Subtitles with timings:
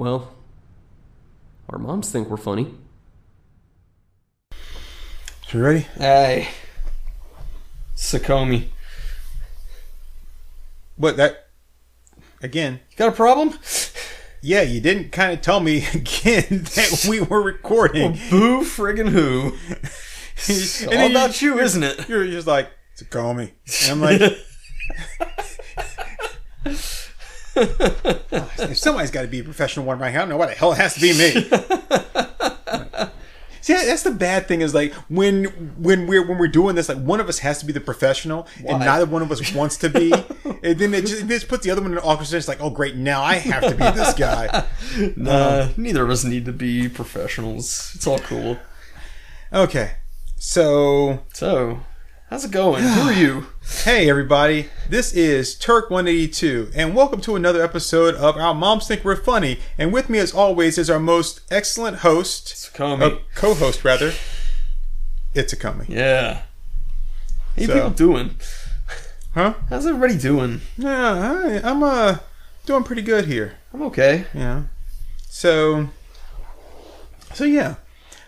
[0.00, 0.32] Well,
[1.68, 2.72] our moms think we're funny.
[5.50, 5.80] You ready?
[5.98, 6.48] Hey.
[7.94, 8.68] Sakomi.
[10.96, 11.48] What that?
[12.42, 12.80] Again?
[12.90, 13.58] You got a problem?
[14.40, 18.12] Yeah, you didn't kind of tell me again that we were recording.
[18.30, 19.52] Boo friggin' who.
[20.48, 22.08] It's And all then you- about you, isn't it?
[22.08, 23.52] You're just like, to call me.
[23.82, 24.22] And I'm like,
[27.60, 30.54] if somebody's got to be a professional one right here, I don't know why the
[30.54, 31.30] hell it has to be me.
[33.62, 35.44] See, that's the bad thing is like when
[35.76, 38.46] when we're when we're doing this, like one of us has to be the professional,
[38.66, 40.10] and neither one of us wants to be,
[40.62, 42.38] and then it just, it just puts the other one in an awkward position.
[42.38, 44.66] It's like, oh great, now I have to be this guy.
[45.16, 47.92] Nah, um, neither of us need to be professionals.
[47.94, 48.58] It's all cool.
[49.52, 49.92] Okay,
[50.36, 51.80] so So,
[52.30, 52.82] how's it going?
[52.82, 53.46] Who are you?
[53.84, 59.14] Hey everybody, this is Turk182, and welcome to another episode of Our Moms Think We're
[59.16, 59.58] Funny.
[59.78, 63.00] And with me, as always, is our most excellent host, Sakomi.
[63.02, 64.12] uh, co-host rather.
[65.34, 66.42] It's a coming, Yeah.
[67.54, 68.34] How you So- people doing?
[69.34, 69.54] huh?
[69.70, 70.60] How's everybody doing?
[70.76, 72.16] Yeah, I, I'm uh
[72.66, 73.54] doing pretty good here.
[73.72, 74.26] I'm okay.
[74.34, 74.64] Yeah.
[75.28, 75.88] So,
[77.34, 77.76] so yeah,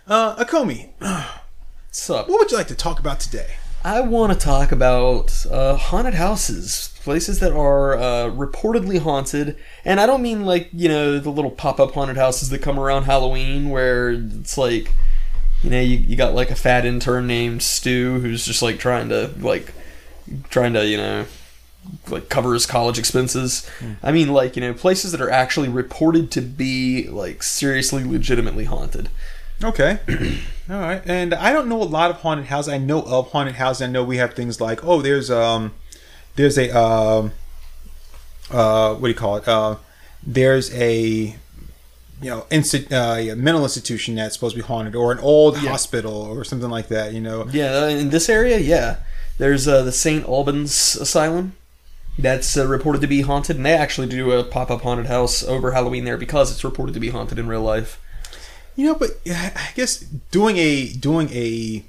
[0.06, 2.28] uh, Akomi, What's up?
[2.28, 3.56] what would you like to talk about today?
[3.84, 9.98] I want to talk about uh, haunted houses, places that are uh, reportedly haunted, and
[9.98, 13.70] I don't mean like you know the little pop-up haunted houses that come around Halloween,
[13.70, 14.94] where it's like,
[15.62, 19.08] you know, you, you got like a fat intern named Stu who's just like trying
[19.08, 19.75] to like
[20.48, 21.27] trying to you know
[22.08, 23.69] like cover his college expenses.
[24.00, 28.64] I mean like you know places that are actually reported to be like seriously, legitimately
[28.66, 29.08] haunted.
[29.65, 29.99] Okay.
[30.71, 31.03] All right.
[31.07, 32.73] And I don't know a lot of haunted houses.
[32.73, 33.83] I know of haunted houses.
[33.83, 35.73] I know we have things like oh, there's um,
[36.37, 37.33] there's a um,
[38.51, 39.47] uh, what do you call it?
[39.49, 39.77] Uh,
[40.22, 41.37] there's a
[42.21, 45.61] you know insti- uh, yeah, mental institution that's supposed to be haunted, or an old
[45.62, 45.71] Yeah.
[45.71, 47.12] hospital, or something like that.
[47.12, 47.47] You know.
[47.51, 48.99] Yeah, uh, in this area, yeah.
[49.39, 50.25] There's uh, the St.
[50.27, 51.56] Albans Asylum
[52.19, 55.43] that's uh, reported to be haunted, and they actually do a pop up haunted house
[55.43, 57.99] over Halloween there because it's reported to be haunted in real life.
[58.75, 59.99] You know, but I guess
[60.31, 61.84] doing a doing a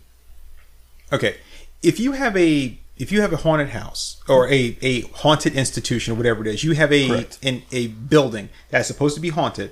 [1.14, 1.38] okay,
[1.82, 6.14] if you have a if you have a haunted house or a, a haunted institution
[6.14, 7.40] or whatever it is, you have a Correct.
[7.42, 9.72] in a building that's supposed to be haunted,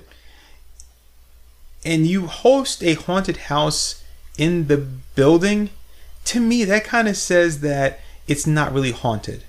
[1.84, 4.02] and you host a haunted house
[4.38, 5.70] in the building.
[6.26, 9.44] To me, that kind of says that it's not really haunted,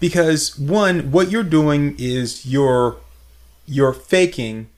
[0.00, 2.96] because one, what you're doing is you're
[3.66, 4.68] you're faking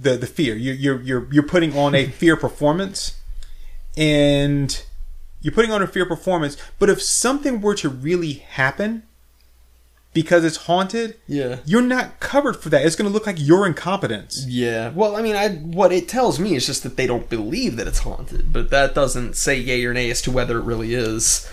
[0.00, 0.54] the the fear.
[0.54, 3.18] You're you're you're you're putting on a fear performance,
[3.96, 4.82] and
[5.40, 6.56] you're putting on a fear performance.
[6.78, 9.02] But if something were to really happen,
[10.12, 11.58] because it's haunted, Yeah.
[11.66, 12.84] you're not covered for that.
[12.86, 14.46] It's going to look like your incompetence.
[14.46, 14.90] Yeah.
[14.90, 17.86] Well, I mean, I what it tells me is just that they don't believe that
[17.86, 21.48] it's haunted, but that doesn't say yay or nay as to whether it really is.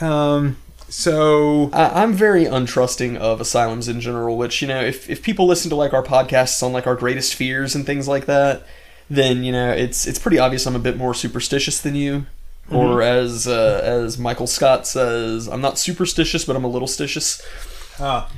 [0.00, 0.56] Um.
[0.88, 4.36] So I, I'm very untrusting of asylums in general.
[4.36, 7.34] Which you know, if if people listen to like our podcasts on like our greatest
[7.34, 8.66] fears and things like that,
[9.10, 12.26] then you know it's it's pretty obvious I'm a bit more superstitious than you.
[12.70, 17.42] Or as uh, as Michael Scott says, I'm not superstitious, but I'm a little stitious.
[17.98, 18.28] Uh,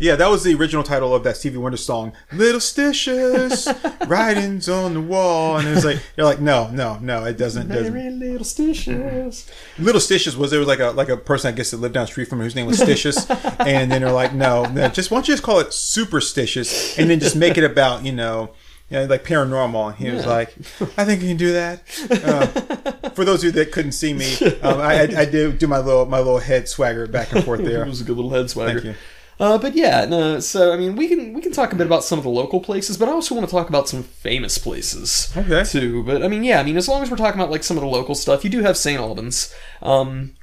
[0.00, 3.68] yeah, that was the original title of that Stevie Wonder song, "Little Stitches,
[4.06, 7.68] Writings on the Wall," and it's like you're like, no, no, no, it doesn't.
[7.68, 8.18] doesn't.
[8.18, 9.50] Little Stitches.
[9.78, 12.04] Little Stitches was there was like a like a person I guess that lived down
[12.04, 13.28] the street from me whose name was Stitches,
[13.60, 17.10] and then they're like, no, no, just why don't you just call it Superstitious, and
[17.10, 18.50] then just make it about you know.
[18.88, 19.94] You know, like paranormal.
[19.94, 20.52] He was like,
[20.98, 24.34] "I think you can do that." Uh, for those of you that couldn't see me,
[24.62, 27.60] um, I, I, I do do my little my little head swagger back and forth
[27.64, 27.84] there.
[27.84, 28.96] It was a good little head swagger.
[29.40, 30.38] Uh, but yeah, no.
[30.38, 32.60] So I mean, we can we can talk a bit about some of the local
[32.60, 35.64] places, but I also want to talk about some famous places Okay.
[35.64, 36.02] too.
[36.04, 37.82] But I mean, yeah, I mean, as long as we're talking about like some of
[37.82, 39.00] the local stuff, you do have St.
[39.00, 39.52] Albans.
[39.80, 40.34] Um,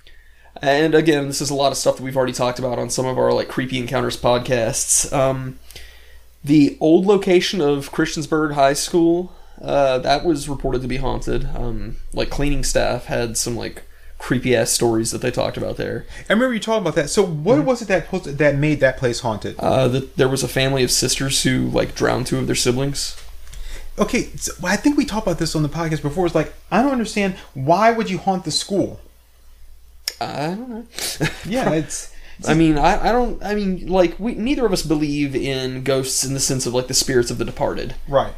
[0.64, 3.06] and again, this is a lot of stuff that we've already talked about on some
[3.06, 5.14] of our like creepy encounters podcasts.
[5.14, 5.60] Um,
[6.44, 9.32] the old location of Christiansburg High School
[9.62, 11.48] uh, that was reported to be haunted.
[11.56, 13.84] Um, like cleaning staff had some like
[14.18, 16.06] creepy ass stories that they talked about there.
[16.30, 17.10] I remember you talking about that.
[17.10, 19.56] So, what was it that that made that place haunted?
[19.60, 23.22] Uh, that there was a family of sisters who like drowned two of their siblings.
[24.00, 26.26] Okay, so I think we talked about this on the podcast before.
[26.26, 29.00] It's like I don't understand why would you haunt the school?
[30.22, 30.86] I don't know.
[31.46, 32.14] Yeah, it's
[32.48, 33.44] I mean, I, I don't.
[33.44, 36.88] I mean, like we neither of us believe in ghosts in the sense of like
[36.88, 37.96] the spirits of the departed.
[38.08, 38.34] right.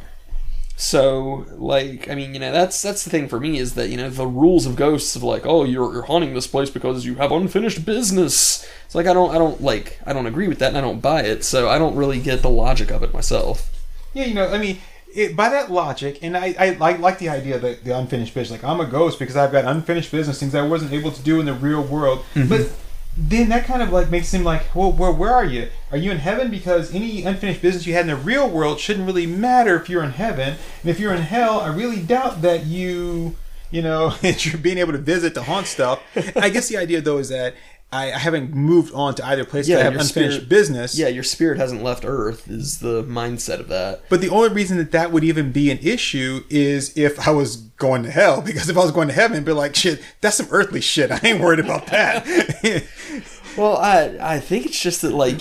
[0.80, 3.98] So, like, I mean, you know, that's that's the thing for me is that you
[3.98, 7.16] know the rules of ghosts of like, oh, you're, you're haunting this place because you
[7.16, 8.66] have unfinished business.
[8.86, 11.00] It's like I don't, I don't like, I don't agree with that, and I don't
[11.00, 11.44] buy it.
[11.44, 13.70] So I don't really get the logic of it myself.
[14.14, 14.78] Yeah, you know, I mean,
[15.14, 18.62] it, by that logic, and I, I like like the idea that the unfinished business.
[18.62, 21.40] Like I'm a ghost because I've got unfinished business things I wasn't able to do
[21.40, 22.20] in the real world.
[22.34, 22.48] Mm-hmm.
[22.48, 22.72] But
[23.16, 25.68] then that kind of like makes him like, well, where where are you?
[25.90, 26.50] Are you in heaven?
[26.50, 30.04] Because any unfinished business you had in the real world shouldn't really matter if you're
[30.04, 30.56] in heaven.
[30.82, 33.36] And if you're in hell, I really doubt that you,
[33.70, 36.00] you know, that you're being able to visit to haunt stuff.
[36.36, 37.54] I guess the idea though is that.
[37.92, 39.66] I, I haven't moved on to either place.
[39.68, 40.96] Yeah, I have unfinished spirit- business.
[40.98, 42.48] Yeah, your spirit hasn't left Earth.
[42.48, 44.02] Is the mindset of that?
[44.08, 47.56] But the only reason that that would even be an issue is if I was
[47.56, 48.42] going to hell.
[48.42, 51.10] Because if I was going to heaven, it'd be like, shit, that's some earthly shit.
[51.10, 52.26] I ain't worried about that.
[53.56, 55.40] Well, I I think it's just that like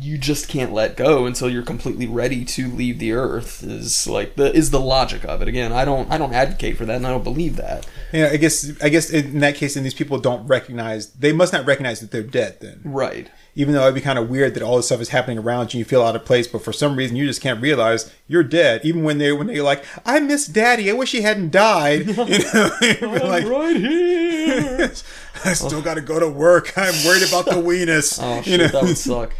[0.00, 3.62] you just can't let go until you're completely ready to leave the Earth.
[3.62, 5.48] Is like the is the logic of it.
[5.48, 7.86] Again, I don't I don't advocate for that, and I don't believe that.
[8.12, 11.10] yeah, I guess I guess in that case, then these people don't recognize.
[11.12, 12.58] They must not recognize that they're dead.
[12.60, 13.30] Then, Right.
[13.54, 15.78] Even though it'd be kind of weird that all this stuff is happening around you,
[15.78, 16.46] you feel out of place.
[16.46, 18.82] But for some reason, you just can't realize you're dead.
[18.84, 20.90] Even when they when they're like, "I miss Daddy.
[20.90, 24.92] I wish he hadn't died." You know, You'd be like, right here.
[25.44, 26.72] I still got to go to work.
[26.76, 28.18] I'm worried about the weenus.
[28.22, 28.68] Oh you shit, know?
[28.68, 29.32] that would suck.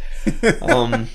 [0.61, 1.07] Um,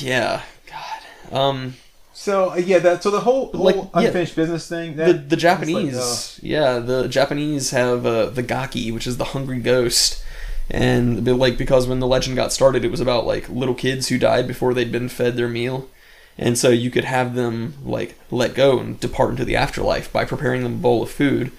[0.00, 1.36] yeah, God.
[1.38, 1.74] Um,
[2.12, 3.88] So uh, yeah, that so the whole, whole Like, yeah.
[3.94, 4.96] unfinished business thing.
[4.96, 9.06] the That, the it's like, Japanese, uh, yeah, the Japanese have uh, the gaki, which
[9.06, 10.22] is the hungry ghost,
[10.70, 14.18] and like because when the legend got started, it was about like little kids who
[14.18, 15.88] died before they'd been fed their meal,
[16.36, 20.24] and so you could have them like let go and depart into the afterlife by
[20.24, 21.52] preparing them a bowl of food.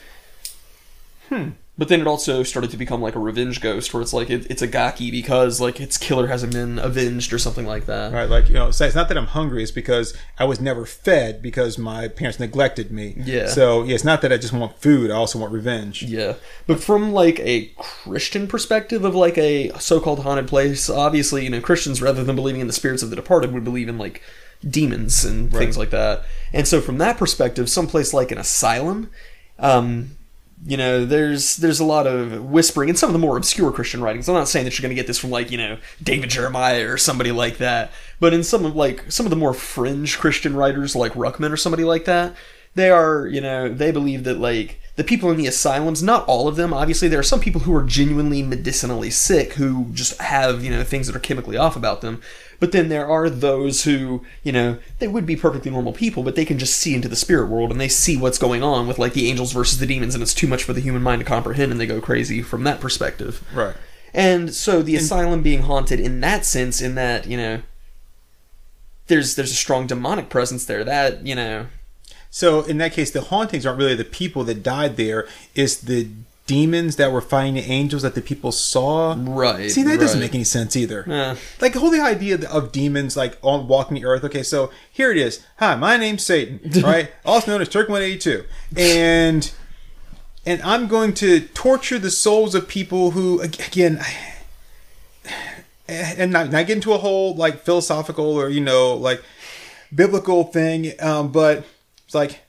[1.29, 1.51] Hmm.
[1.77, 4.47] But then it also started to become like a revenge ghost, where it's like it,
[4.49, 8.11] it's a gaki because like its killer hasn't been avenged or something like that.
[8.11, 11.41] Right, like you know, it's not that I'm hungry; it's because I was never fed
[11.41, 13.13] because my parents neglected me.
[13.17, 13.47] Yeah.
[13.47, 16.01] So yeah, it's not that I just want food; I also want revenge.
[16.01, 16.33] Yeah,
[16.65, 21.61] but from like a Christian perspective of like a so-called haunted place, obviously, you know,
[21.61, 24.23] Christians rather than believing in the spirits of the departed would believe in like
[24.67, 26.23] demons and things like that.
[26.51, 29.11] And so from that perspective, someplace like an asylum,
[29.59, 30.16] um,
[30.65, 34.01] you know, there's there's a lot of whispering in some of the more obscure Christian
[34.01, 34.27] writings.
[34.27, 36.87] I'm not saying that you're going to get this from like you know David Jeremiah
[36.89, 40.55] or somebody like that, but in some of like some of the more fringe Christian
[40.55, 42.35] writers like Ruckman or somebody like that,
[42.75, 46.47] they are you know they believe that like the people in the asylums, not all
[46.47, 50.63] of them, obviously there are some people who are genuinely medicinally sick who just have
[50.63, 52.21] you know things that are chemically off about them.
[52.59, 56.35] But then there are those who, you know, they would be perfectly normal people, but
[56.35, 58.97] they can just see into the spirit world and they see what's going on with
[58.97, 61.25] like the angels versus the demons, and it's too much for the human mind to
[61.25, 63.47] comprehend, and they go crazy from that perspective.
[63.53, 63.75] Right.
[64.15, 67.61] And so the asylum being haunted in that sense, in that you know,
[69.05, 70.83] there's there's a strong demonic presence there.
[70.83, 71.67] That you know,
[72.29, 76.07] So in that case, the hauntings aren't really the people that died there; it's the
[76.45, 79.13] demons that were fighting the angels that the people saw.
[79.17, 79.69] right?
[79.69, 81.03] See, that doesn't make any sense either.
[81.59, 84.23] Like the whole idea of demons like on walking the earth.
[84.23, 85.43] Okay, so here it is.
[85.57, 86.59] Hi, my name's Satan.
[86.83, 88.45] Right, also known as Turk One Eighty Two,
[88.77, 89.51] and
[90.45, 93.99] and I'm going to torture the souls of people who, ag- again,
[95.89, 99.21] and not, not get into a whole like philosophical or you know like
[99.93, 101.65] biblical thing, um, but
[102.07, 102.39] it's like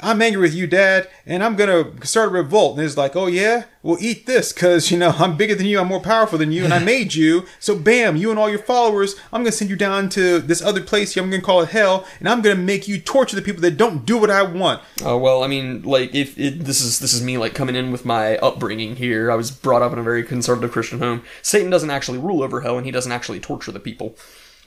[0.00, 2.76] I'm angry with you, Dad, and I'm gonna start a revolt.
[2.76, 5.80] And it's like, oh yeah, well eat this, cause you know I'm bigger than you,
[5.80, 7.46] I'm more powerful than you, and I made you.
[7.58, 10.82] So bam, you and all your followers, I'm gonna send you down to this other
[10.82, 11.22] place here.
[11.22, 14.04] I'm gonna call it hell, and I'm gonna make you torture the people that don't
[14.04, 14.82] do what I want.
[15.02, 17.90] Oh well, I mean, like if it, this is this is me like coming in
[17.90, 19.32] with my upbringing here.
[19.32, 21.24] I was brought up in a very conservative Christian home.
[21.42, 24.14] Satan doesn't actually rule over hell, and he doesn't actually torture the people.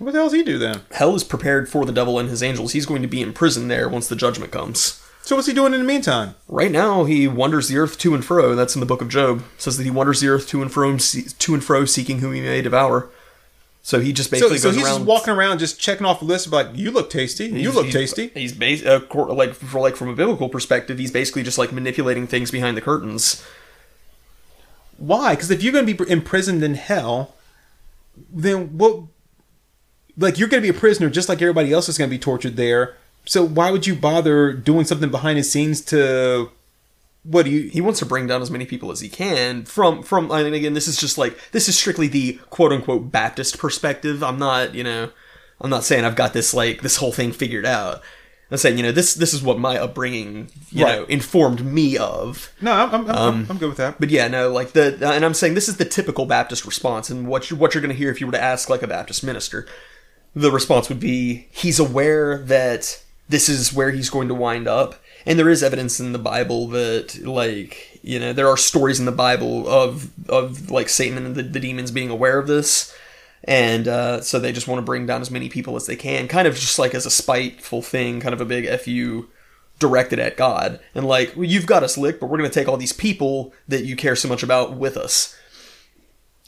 [0.02, 0.82] What the hell does he do then?
[0.90, 2.72] Hell is prepared for the devil and his angels.
[2.72, 5.00] He's going to be in prison there once the judgment comes.
[5.22, 6.34] So what's he doing in the meantime?
[6.48, 8.56] Right now, he wanders the earth to and fro.
[8.56, 9.44] That's in the book of Job.
[9.56, 12.34] It says that he wanders the earth to and fro, to and fro, seeking whom
[12.34, 13.10] he may devour.
[13.84, 16.18] So he just So, basically so goes he's around just walking around, just checking off
[16.18, 18.30] the list, of like you look tasty, you look tasty.
[18.34, 22.26] He's bas- uh, like for like from a biblical perspective, he's basically just like manipulating
[22.26, 23.46] things behind the curtains.
[24.98, 25.36] Why?
[25.36, 27.36] Because if you're going to be imprisoned in hell,
[28.32, 29.04] then what?
[30.18, 32.20] Like you're going to be a prisoner, just like everybody else is going to be
[32.20, 32.96] tortured there.
[33.26, 36.50] So why would you bother doing something behind the scenes to?
[37.24, 37.70] What do you?
[37.70, 40.30] He wants to bring down as many people as he can from from.
[40.30, 44.24] Mean, again, this is just like this is strictly the quote unquote Baptist perspective.
[44.24, 45.12] I'm not, you know,
[45.62, 48.02] I'm not saying I've got this like this whole thing figured out.
[48.50, 50.98] I'm saying, you know, this this is what my upbringing, you Right.
[50.98, 52.52] know, informed me of.
[52.60, 54.00] No, I'm I'm, I'm, Um, I'm good with that.
[54.00, 57.28] But yeah, no, like the and I'm saying this is the typical Baptist response, and
[57.28, 59.24] what you what you're going to hear if you were to ask like a Baptist
[59.24, 59.68] minister,
[60.36, 64.96] the response would be he's aware that this is where he's going to wind up,
[65.26, 69.06] and there is evidence in the Bible that like you know there are stories in
[69.06, 72.94] the Bible of of like Satan and the, the demons being aware of this.
[73.44, 76.28] and uh, so they just want to bring down as many people as they can,
[76.28, 79.28] kind of just like as a spiteful thing, kind of a big fu
[79.80, 82.68] directed at God, and like well, you've got us licked, but we're going to take
[82.68, 85.36] all these people that you care so much about with us.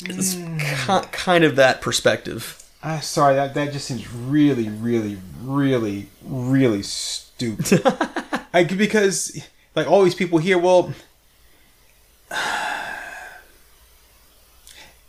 [0.06, 2.63] It's ki- kind of that perspective.
[2.86, 7.82] Ah, sorry, that that just seems really, really, really, really stupid.
[8.54, 9.42] like because
[9.76, 10.94] like all these people here, well,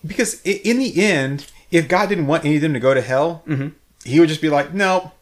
[0.07, 3.43] because in the end, if God didn't want any of them to go to hell,
[4.05, 5.13] He would just be like, no,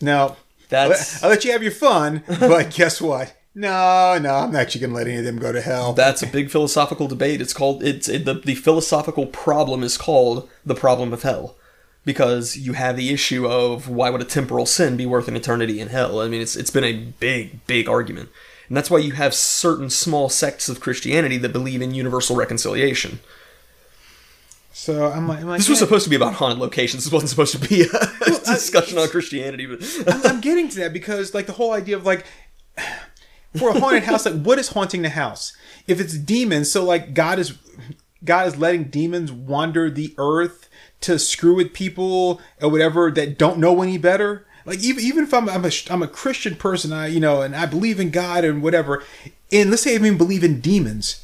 [0.00, 0.36] no.
[0.70, 3.34] I'll let- That's I'll let you have your fun, but guess what?
[3.54, 5.92] No, no, I'm actually gonna let any of them go to hell.
[5.94, 7.40] That's a big philosophical debate.
[7.40, 11.56] It's called it's it, the the philosophical problem is called the problem of hell
[12.06, 15.80] because you have the issue of why would a temporal sin be worth an eternity
[15.80, 16.20] in hell?
[16.20, 18.30] I mean, it's it's been a big big argument.
[18.68, 23.20] And that's why you have certain small sects of Christianity that believe in universal reconciliation.
[24.72, 27.04] so I'm like, I'm like This was supposed to be about haunted locations.
[27.04, 27.86] This wasn't supposed to be a
[28.44, 32.06] discussion on Christianity, but I'm, I'm getting to that because like the whole idea of
[32.06, 32.24] like
[33.56, 35.56] for a haunted house, like what is haunting the house?
[35.88, 37.58] If it's demons, so like God is
[38.24, 40.68] God is letting demons wander the earth
[41.02, 44.46] to screw with people or whatever that don't know any better.
[44.64, 47.54] Like even even if I'm I'm a I'm a Christian person, I you know, and
[47.54, 49.04] I believe in God and whatever,
[49.52, 51.22] and let's say I even believe in demons.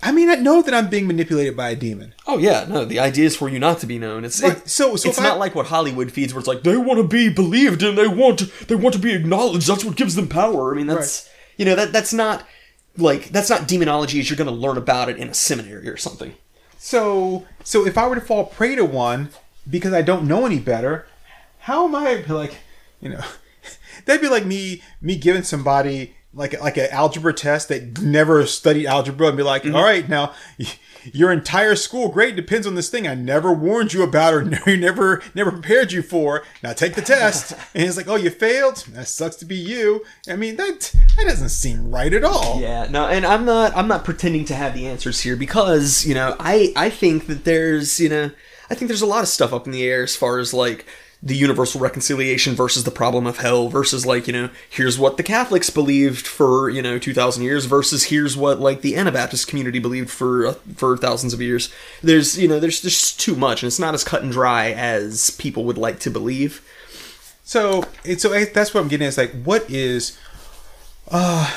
[0.00, 2.14] I mean, I know that I'm being manipulated by a demon.
[2.26, 2.84] Oh yeah, no.
[2.84, 4.24] The idea is for you not to be known.
[4.24, 6.62] It's Right, it- so- so it's not I- like what Hollywood feeds, where it's like
[6.62, 9.66] they want to be believed and they want to, they want to be acknowledged.
[9.68, 10.72] That's what gives them power.
[10.72, 12.44] I mean, that's you know that that's not
[12.96, 15.96] like that's not demonology as you're going to learn about it in a seminary or
[15.96, 16.34] something.
[16.78, 19.30] So, so if I were to fall prey to one
[19.68, 21.06] because I don't know any better,
[21.60, 22.58] how am I like,
[23.00, 23.24] you know,
[24.04, 28.86] that'd be like me me giving somebody like like an algebra test that never studied
[28.86, 29.74] algebra and be like, mm-hmm.
[29.74, 30.32] "All right, now
[31.12, 34.42] your entire school grade depends on this thing I never warned you about or
[34.76, 36.44] never never prepared you for.
[36.62, 38.76] Now take the test." and it's like, "Oh, you failed.
[38.90, 42.60] That sucks to be you." I mean, that that doesn't seem right at all.
[42.60, 46.14] Yeah, no, and I'm not I'm not pretending to have the answers here because you
[46.14, 48.30] know I I think that there's you know
[48.70, 50.86] I think there's a lot of stuff up in the air as far as like
[51.22, 55.22] the universal reconciliation versus the problem of hell versus like you know here's what the
[55.22, 60.10] Catholics believed for you know 2000 years versus here's what like the Anabaptist community believed
[60.10, 61.72] for uh, for thousands of years
[62.02, 65.30] there's you know there's just too much and it's not as cut and dry as
[65.30, 66.62] people would like to believe
[67.48, 67.82] So,
[68.18, 69.06] so that's what I'm getting.
[69.06, 69.08] at.
[69.08, 70.18] Is like, what is,
[71.10, 71.50] uh,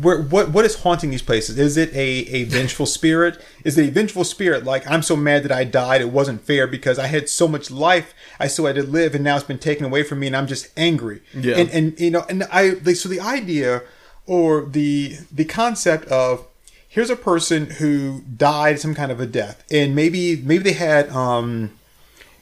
[0.00, 1.58] where what what is haunting these places?
[1.58, 3.42] Is it a a vengeful spirit?
[3.64, 4.64] Is it a vengeful spirit?
[4.64, 6.00] Like I'm so mad that I died.
[6.00, 8.14] It wasn't fair because I had so much life.
[8.38, 10.46] I still had to live, and now it's been taken away from me, and I'm
[10.46, 11.22] just angry.
[11.34, 11.56] Yeah.
[11.56, 13.82] And and you know, and I like so the idea
[14.26, 16.46] or the the concept of
[16.88, 21.08] here's a person who died some kind of a death, and maybe maybe they had
[21.10, 21.70] um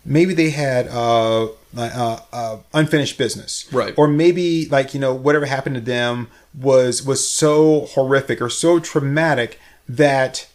[0.05, 1.49] maybe they had uh,
[1.83, 3.95] uh, uh, unfinished business, Right.
[3.97, 6.29] Or maybe like you know whatever happened to them
[6.59, 10.49] was was so horrific or so traumatic that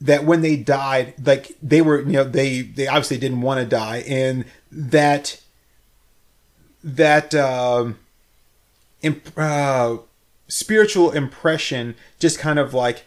[0.00, 3.66] that when they died, like they were you know they they obviously didn't want to
[3.66, 5.40] die, and that
[6.84, 7.98] that um,
[9.02, 9.96] imp- uh,
[10.46, 13.04] spiritual impression just kind of like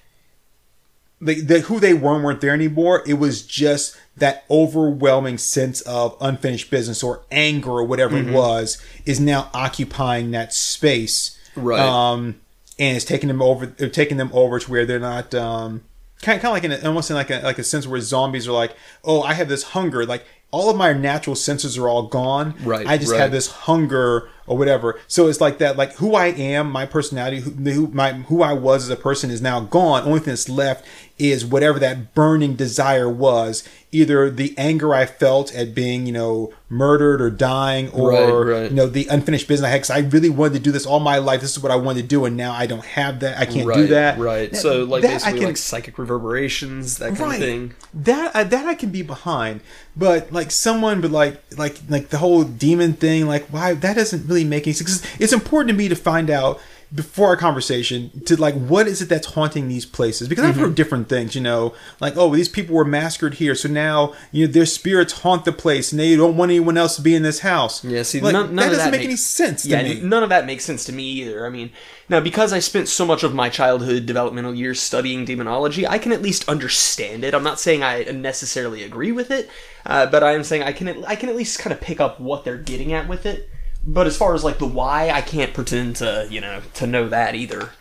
[1.22, 3.04] they, they, who they were weren't there anymore.
[3.06, 8.30] It was just that overwhelming sense of unfinished business or anger or whatever Mm-hmm.
[8.30, 11.40] it was is now occupying that space.
[11.56, 11.80] Right.
[11.80, 12.42] Um,
[12.80, 15.84] and it's taking them over, taking them over to where they're not, um,
[16.22, 18.02] kind of, kind of like in a, almost in like a, like a sense where
[18.02, 20.06] zombies are like, oh, I have this hunger.
[20.06, 22.56] Like all of my natural senses are all gone.
[22.64, 23.22] Right, I just right.
[23.22, 25.00] have this hunger or whatever.
[25.08, 28.54] So it's like that, like who I am, my personality, who, who my who I
[28.54, 30.04] was as a person is now gone.
[30.04, 30.86] Only thing that's left
[31.22, 33.64] is whatever that burning desire was.
[33.94, 38.30] Either the anger I felt at being, you know, murdered or dying, or Right,
[38.62, 38.70] right.
[38.72, 39.78] you know, the unfinished business I had.
[39.82, 41.42] Because I really wanted to do this all my life.
[41.42, 43.38] This is what I wanted to do, and now I don't have that.
[43.38, 44.18] I can't do that.
[44.18, 44.50] Right.
[44.52, 47.74] That- so like that I can- like psychic reverberations, that kind of thing.
[47.94, 49.60] that uh, that I can be behind,
[49.96, 54.26] but like someone, but like like like the whole demon thing, like why that doesn't
[54.28, 55.02] really make any sense.
[55.02, 56.62] 'Cause it's important to me to find out
[56.94, 60.64] before our conversation to like what is it that's haunting these places because I've Mm-hmm.
[60.66, 61.36] heard different things.
[61.36, 65.22] You know, like oh these people were massacred here, so now you know their spirits
[65.22, 67.84] haunt the place and they don't want anyone else to be in this house.
[67.86, 69.84] Yeah, see, Like, none, none that of doesn't that make makes- any sense to yeah,
[69.84, 70.02] me.
[70.02, 71.46] none of that makes sense to me either.
[71.46, 71.72] I mean,
[72.10, 76.12] now because I spent so much of my childhood developmental years studying demonology, I can
[76.12, 77.34] at least understand it.
[77.34, 79.50] I'm not saying I necessarily agree with it,
[79.86, 82.02] uh, but I am saying I can at, I can at least kind of pick
[82.02, 83.50] up what they're getting at with it.
[83.86, 87.10] But as far as like the why, I can't pretend to you know to know
[87.10, 87.72] that either.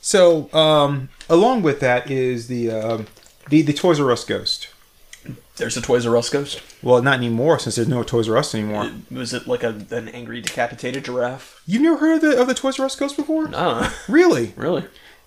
[0.00, 3.06] So um, along with that is the um,
[3.48, 4.68] the the Toys R Us ghost.
[5.56, 6.60] There's a Toys R Us ghost.
[6.82, 8.90] Well, not anymore since there's no Toys R Us anymore.
[9.10, 11.62] Was it like a, an angry decapitated giraffe?
[11.66, 13.46] You've never heard of the, of the Toys R Us ghost before?
[13.48, 14.54] No, Really?
[14.56, 14.84] really.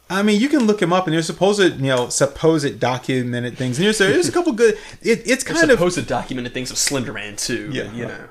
[0.07, 3.77] I mean, you can look him up, and there's supposed you know supposed documented things,
[3.77, 4.75] and there's there's a couple good.
[5.01, 7.69] It, it's Kind kind of supposed to documented things of Slender Man too.
[7.71, 7.85] Yeah.
[7.85, 8.29] Yeah, you know.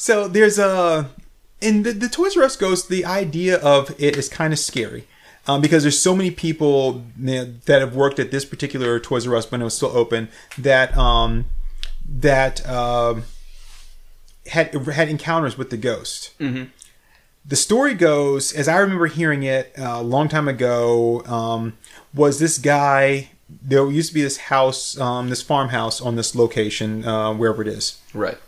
[0.00, 1.10] So there's a
[1.60, 2.88] in the, the Toys R Us ghost.
[2.88, 5.06] The idea of it is kind of scary.
[5.46, 9.50] Um, because there's so many people that have worked at this particular Toys R Us
[9.50, 11.46] when it was still open that um,
[12.08, 13.24] that um,
[14.46, 16.30] had had encounters with the ghost.
[16.38, 16.68] Mhm.
[17.44, 21.76] The story goes, as I remember hearing it uh, a long time ago, um,
[22.14, 23.30] was this guy.
[23.62, 27.68] There used to be this house, um, this farmhouse on this location, uh, wherever it
[27.68, 28.38] is Right.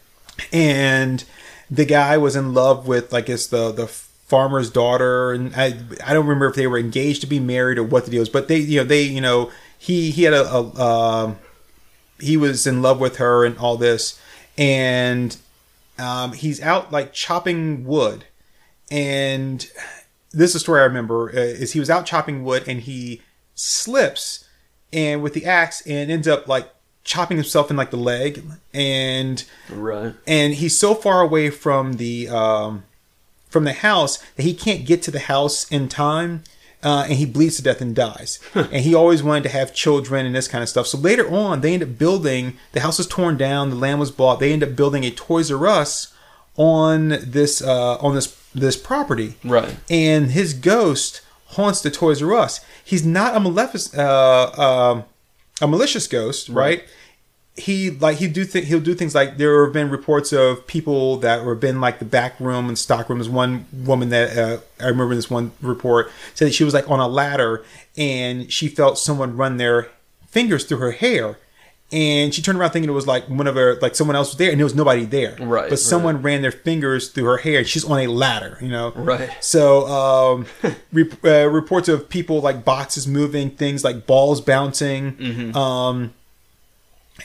[0.52, 1.24] and
[1.72, 6.12] the guy was in love with I guess the the farmer's daughter and I I
[6.12, 8.48] don't remember if they were engaged to be married or what the deal was but
[8.48, 11.38] they you know they you know he he had a, a um
[12.20, 14.20] he was in love with her and all this
[14.58, 15.38] and
[15.98, 18.24] um, he's out like chopping wood
[18.90, 19.66] and
[20.30, 23.22] this is a story I remember uh, is he was out chopping wood and he
[23.54, 24.46] slips
[24.92, 26.70] and with the axe and ends up like
[27.04, 28.42] chopping himself in like the leg
[28.72, 30.14] and Right.
[30.26, 32.84] and he's so far away from the um,
[33.48, 36.42] from the house that he can't get to the house in time,
[36.82, 38.38] uh, and he bleeds to death and dies.
[38.54, 40.86] and he always wanted to have children and this kind of stuff.
[40.86, 42.56] So later on, they end up building.
[42.72, 43.70] The house was torn down.
[43.70, 44.40] The land was bought.
[44.40, 46.14] They end up building a Toys R Us
[46.56, 49.76] on this uh, on this this property Right.
[49.90, 52.60] and his ghost haunts the Toys R Us.
[52.84, 54.50] He's not a malefic- uh,
[54.92, 55.04] um
[55.62, 56.84] a malicious ghost, right?
[57.54, 61.18] He like he do th- he'll do things like there have been reports of people
[61.18, 63.18] that were been like the back room and stock room.
[63.18, 66.90] There's one woman that uh, I remember this one report said that she was like
[66.90, 67.64] on a ladder
[67.96, 69.88] and she felt someone run their
[70.26, 71.38] fingers through her hair.
[71.92, 74.38] And she turned around thinking it was like one of her, like someone else was
[74.38, 75.36] there, and there was nobody there.
[75.38, 77.58] Right, But someone ran their fingers through her hair.
[77.58, 78.92] and She's on a ladder, you know.
[78.92, 79.28] Right.
[79.40, 80.46] So, um,
[80.92, 85.54] rep- uh, reports of people like boxes moving, things like balls bouncing.
[85.54, 86.14] Um,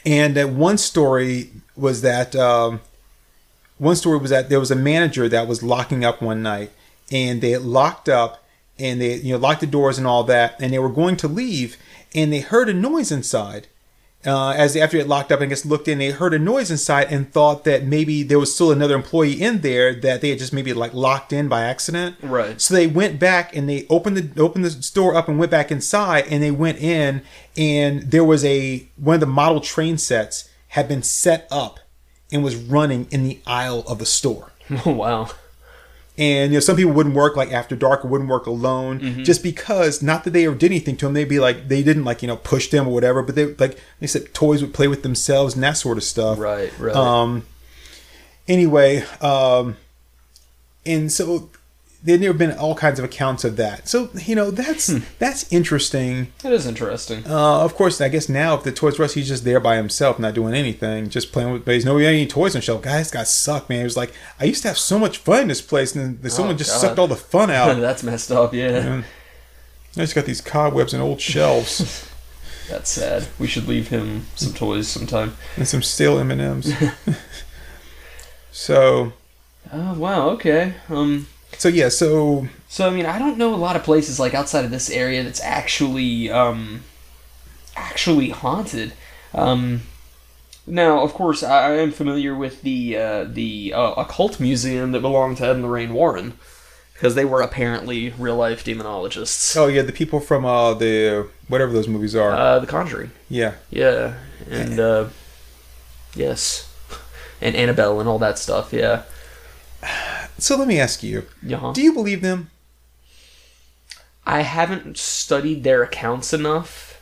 [0.06, 2.82] and uh, one story was that um,
[3.78, 6.72] one story was that there was a manager that was locking up one night,
[7.10, 8.44] and they locked up,
[8.78, 11.28] and they you know locked the doors and all that, and they were going to
[11.30, 11.78] leave,
[12.14, 13.68] and they heard a noise inside.
[14.26, 16.72] Uh, as they, after it locked up and just looked in, they heard a noise
[16.72, 20.40] inside and thought that maybe there was still another employee in there that they had
[20.40, 22.16] just maybe like locked in by accident.
[22.22, 22.60] Right.
[22.60, 25.72] So they went back and they opened the opened the store up and went back
[25.72, 27.22] inside and they went in
[27.56, 31.80] and there was a one of the model train sets had been set up
[32.32, 34.52] and was running in the aisle of the store.
[34.86, 35.30] Wow.
[36.20, 39.24] And you know, some people wouldn't work like after dark or wouldn't work alone Mm-hmm.
[39.24, 41.14] just because not that they ever did anything to them.
[41.14, 43.78] They'd be like they didn't like, you know, push them or whatever, but they like
[44.00, 46.40] they said toys would play with themselves and that sort of stuff.
[46.40, 46.72] Right.
[46.80, 46.96] Right.
[46.96, 47.44] Um.
[48.48, 49.76] Anyway, um,
[50.86, 51.50] and so
[52.04, 53.88] there have been all kinds of accounts of that.
[53.88, 55.00] So you know that's Hmm.
[55.20, 56.32] that's interesting.
[56.44, 57.26] that is interesting.
[57.28, 59.76] Uh, of course, I guess now if the Toys R Us, he's just there by
[59.78, 61.66] himself, not doing anything, just playing with.
[61.66, 62.82] But he's no any toys on shelf.
[62.84, 63.80] Guys, got sucked, man.
[63.80, 66.32] He was like I used to have so much fun in this place, and then
[66.32, 66.80] someone just God.
[66.82, 67.76] sucked all the fun out.
[67.80, 68.54] That's messed up.
[68.54, 68.68] Yeah.
[68.78, 69.04] And
[69.96, 72.08] I just got these cobwebs and old shelves
[72.70, 73.28] That's sad.
[73.40, 75.36] We should leave him some toys sometime.
[75.56, 76.72] and some stale M and M's.
[78.52, 79.14] So,
[79.72, 80.30] Oh wow.
[80.32, 80.74] Okay.
[80.90, 81.28] Um.
[81.58, 84.66] So yeah, so So I mean, I don't know a lot of places like outside
[84.66, 86.84] of this area that's actually um,
[87.76, 88.94] actually haunted.
[89.34, 89.82] Um,
[90.66, 95.02] now, of course, I, I am familiar with the uh, the uh, occult museum that
[95.02, 96.34] belonged to Ed and Lorraine Warren
[96.98, 99.56] because they were apparently real life demonologists.
[99.56, 102.32] oh yeah, the people from uh the whatever those movies are.
[102.32, 103.54] Uh, the Conjuring, yeah.
[103.70, 104.16] yeah,
[104.50, 105.08] and uh,
[106.16, 106.74] yes,
[107.42, 108.74] and Annabelle and all that stuff.
[108.74, 109.04] Yeah,
[110.40, 111.72] So let me ask you: yeah.
[111.74, 112.50] Do you believe them?
[114.26, 117.02] I haven't studied their accounts enough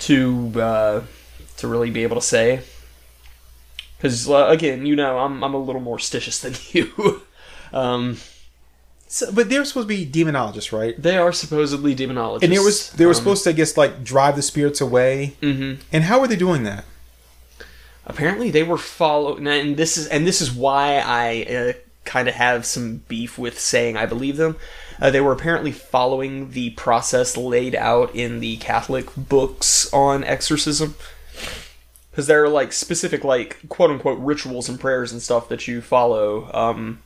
[0.00, 1.00] to uh,
[1.58, 2.62] to really be able to say.
[3.96, 7.22] Because uh, again, you know, I'm I'm a little more stitious than you.
[7.72, 8.16] um,
[9.08, 10.94] So, but they're supposed to be demonologists, right?
[11.02, 14.02] they are supposedly demonologists, And there was they were Um, supposed to, I guess, like
[14.04, 15.34] drive the spirits away.
[15.42, 15.78] mhm.
[15.92, 16.84] And how were they doing that?
[18.06, 21.72] apparently they were following and this is and this is why i uh,
[22.10, 24.56] kind of have some beef with saying i believe them.
[25.00, 30.96] Uh, they were apparently following the process laid out in the catholic books on exorcism.
[32.10, 35.80] Because there are like specific like quote unquote rituals and prayers and stuff that you
[35.80, 37.00] follow um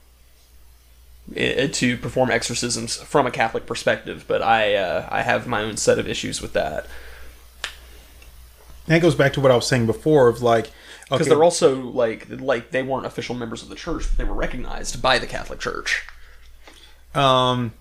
[1.35, 5.99] to perform exorcisms from a catholic perspective but i uh, i have my own set
[5.99, 6.87] of issues with that.
[8.87, 10.71] That goes back to what I was saying before of like,
[11.05, 14.25] because okay, they're also like like they weren't official members of the church, but they
[14.25, 16.07] were recognized by the Catholic Church.
[17.15, 17.73] um,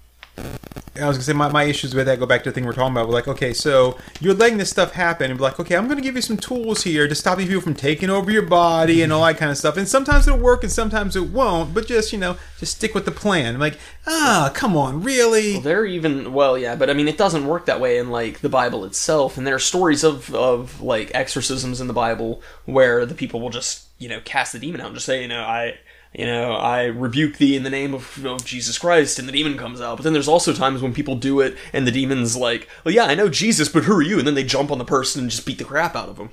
[0.95, 2.73] I was gonna say my, my issues with that go back to the thing we're
[2.73, 3.07] talking about.
[3.07, 6.01] We're like, okay, so you're letting this stuff happen, and be like, okay, I'm gonna
[6.01, 9.11] give you some tools here to stop you people from taking over your body and
[9.11, 9.75] all that kind of stuff.
[9.75, 11.73] And sometimes it'll work, and sometimes it won't.
[11.73, 13.55] But just you know, just stick with the plan.
[13.55, 15.53] I'm like, ah, come on, really?
[15.53, 18.41] Well, they're even well, yeah, but I mean, it doesn't work that way in like
[18.41, 19.35] the Bible itself.
[19.35, 23.49] And there are stories of of like exorcisms in the Bible where the people will
[23.49, 25.79] just you know cast the demon out and just say, you know, I.
[26.13, 29.57] You know, I rebuke thee in the name of, of Jesus Christ, and the demon
[29.57, 29.97] comes out.
[29.97, 33.05] But then there's also times when people do it, and the demon's like, "Well, yeah,
[33.05, 35.31] I know Jesus, but who are you?" And then they jump on the person and
[35.31, 36.29] just beat the crap out of them.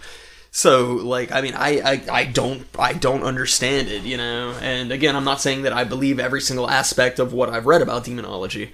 [0.52, 4.54] So, like, I mean, I, I, I don't, I don't understand it, you know.
[4.60, 7.82] And again, I'm not saying that I believe every single aspect of what I've read
[7.82, 8.72] about demonology.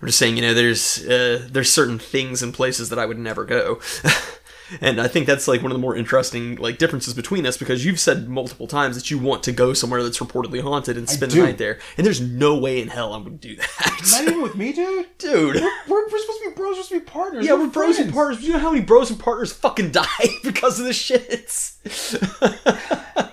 [0.00, 3.18] I'm just saying, you know, there's, uh, there's certain things and places that I would
[3.18, 3.80] never go.
[4.80, 7.84] and I think that's like one of the more interesting like differences between us because
[7.84, 11.32] you've said multiple times that you want to go somewhere that's reportedly haunted and spend
[11.32, 14.42] the night there, and there's no way in hell I would do that, Not even
[14.42, 15.06] with me, dude.
[15.18, 15.54] dude.
[15.88, 17.46] We're, we're supposed to be bros, we're supposed to be partners.
[17.46, 18.42] Yeah, we're bros and partners.
[18.42, 21.50] You know how many bros and partners fucking die because of this shit?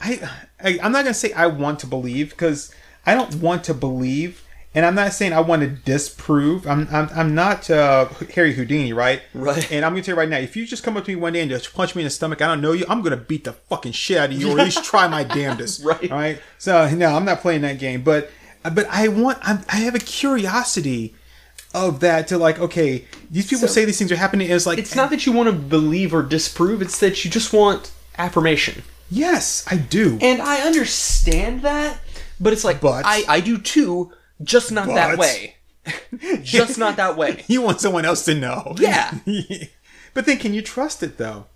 [0.00, 0.30] I,
[0.62, 2.72] I I'm not gonna say I want to believe because
[3.04, 4.42] I don't want to believe,
[4.78, 6.64] and I'm not saying I want to disprove.
[6.66, 9.20] I'm I'm, I'm not uh, Harry Houdini, right?
[9.34, 9.70] Right.
[9.72, 11.32] And I'm gonna tell you right now, if you just come up to me one
[11.32, 13.42] day and just punch me in the stomach, I don't know you, I'm gonna beat
[13.42, 15.84] the fucking shit out of you, or at least try my damnedest.
[15.84, 16.10] Right.
[16.12, 16.40] All right.
[16.58, 18.30] So no, I'm not playing that game, but
[18.62, 21.14] but I want I'm, I have a curiosity
[21.74, 24.64] of that to like okay these people So- say these things are happening and it's
[24.66, 27.90] like It's not that you want to believe or disprove, it's that you just want
[28.16, 28.82] affirmation.
[29.10, 31.98] yes i do And I understand that,
[32.40, 35.56] but it's like, But- I, I do too, just not that way.
[36.42, 37.44] just not that way.
[37.48, 39.14] you want someone else to know Yeah.
[40.14, 41.46] but then can you trust it though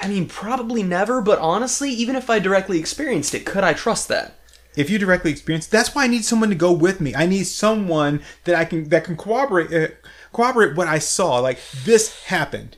[0.00, 4.06] I mean, probably never, but honestly, even if I directly experienced it, could I trust
[4.08, 4.34] that?
[4.76, 7.42] if you directly experience that's why i need someone to go with me i need
[7.44, 9.88] someone that i can that can corroborate uh,
[10.32, 12.76] corroborate what i saw like this happened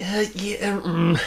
[0.00, 1.20] Uh, yeah, mm,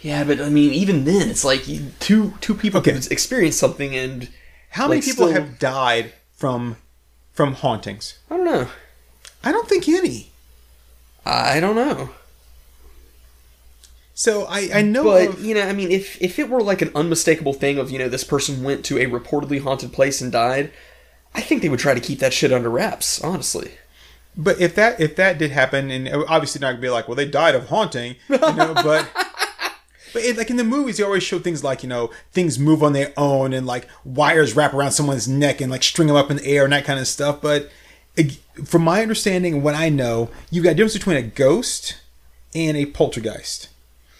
[0.00, 2.92] yeah, but I mean, even then, it's like you, two two people Okay.
[2.92, 4.28] can experience something, and
[4.70, 6.76] how many people still- have died from
[7.32, 8.68] from hauntings I don't know.
[9.42, 10.30] i don't think any
[11.24, 12.10] I don't know.
[14.14, 16.82] so i i know But of, you know, I mean, if if it were like
[16.82, 20.30] an unmistakable thing of you know this person went to a reportedly haunted place and
[20.32, 20.70] died,
[21.34, 23.22] I think they would try to keep that shit under wraps.
[23.22, 23.72] Honestly,
[24.36, 27.26] But if that if that did happen, and obviously not gonna be like, well, they
[27.26, 29.08] died of haunting, you know, but.
[30.12, 32.82] But it, like in the movies, they always show things like you know things move
[32.82, 36.30] on their own and like wires wrap around someone's neck and like string them up
[36.30, 37.40] in the air and that kind of stuff.
[37.40, 37.70] But
[38.16, 41.96] ag- from my understanding and what I know, you've got a difference between a ghost
[42.54, 43.68] and a poltergeist.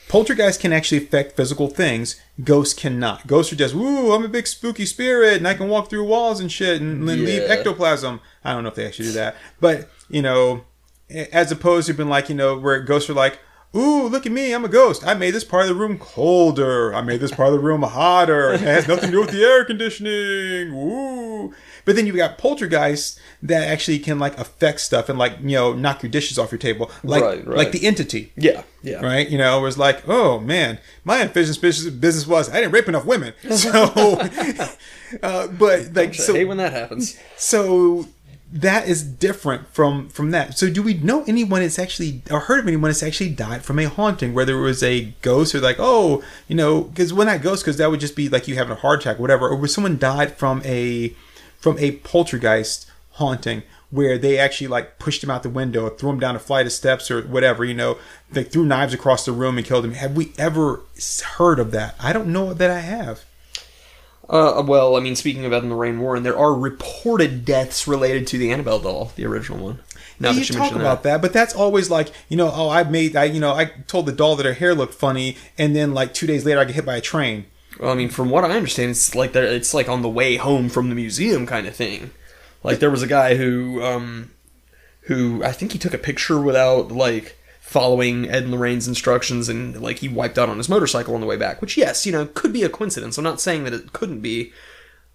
[0.08, 2.20] Poltergeist can actually affect physical things.
[2.44, 3.26] Ghosts cannot.
[3.26, 6.38] Ghosts are just, "Ooh, I'm a big spooky spirit, and I can walk through walls
[6.38, 9.90] and shit, and then leave ectoplasm." I don't know if they actually do that, but
[10.08, 10.62] you know,
[11.10, 13.40] as opposed to being like, you know, where ghosts are like,
[13.76, 15.06] "Ooh, look at me, I'm a ghost.
[15.06, 16.94] I made this part of the room colder.
[16.94, 18.54] I made this part of the room hotter.
[18.54, 21.54] It has nothing to do with the air conditioning." Ooh.
[21.84, 25.72] But then you've got poltergeists that actually can like affect stuff and like you know
[25.72, 27.56] knock your dishes off your table, like Right, right.
[27.56, 29.28] like the entity yeah, yeah, right?
[29.28, 33.04] You know, it was like, oh man, my business business was I didn't rape enough
[33.04, 33.34] women.
[33.56, 33.70] So,
[35.22, 37.16] uh, but like, so hate when that happens.
[37.36, 38.08] so
[38.60, 40.58] that is different from from that.
[40.58, 43.78] So, do we know anyone that's actually or heard of anyone that's actually died from
[43.78, 47.42] a haunting, whether it was a ghost or like, oh, you know, because when that
[47.42, 49.56] ghost, because that would just be like you having a heart attack, or whatever, or
[49.56, 51.14] where someone died from a
[51.58, 56.10] from a poltergeist haunting where they actually like pushed him out the window or threw
[56.10, 57.96] him down a flight of steps or whatever you know
[58.30, 59.92] they threw knives across the room and killed him.
[59.92, 60.80] Have we ever
[61.36, 61.94] heard of that?
[62.00, 63.25] I don't know that i have
[64.28, 68.26] Uh, well, I mean, speaking of Ed and Lorraine Warren, there are reported deaths related
[68.28, 69.78] to the Annabelle doll, the original one.
[70.18, 71.20] Now you that you talk mention about that.
[71.22, 74.12] but that's always like you know oh i made i you know i told the
[74.12, 76.86] doll that her hair looked funny and then like two days later i get hit
[76.86, 77.44] by a train
[77.78, 80.70] Well, I mean, from what I understand, it's like it's like on the way home
[80.70, 82.12] from the museum kind of thing.
[82.62, 84.30] Like there was a guy who, um,
[85.02, 87.35] who I think he took a picture without like
[87.66, 91.26] following Ed and Lorraine's instructions, and like he wiped out on his motorcycle on the
[91.26, 91.60] way back.
[91.60, 93.18] Which, yes, you know, could be a coincidence.
[93.18, 94.52] I'm not saying that it couldn't be.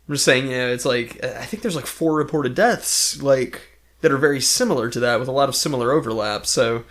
[0.08, 3.80] I'm just saying, you know, it's like I think there's like four reported deaths, like
[4.02, 6.46] that are very similar to that, with a lot of similar overlap.
[6.46, 6.84] So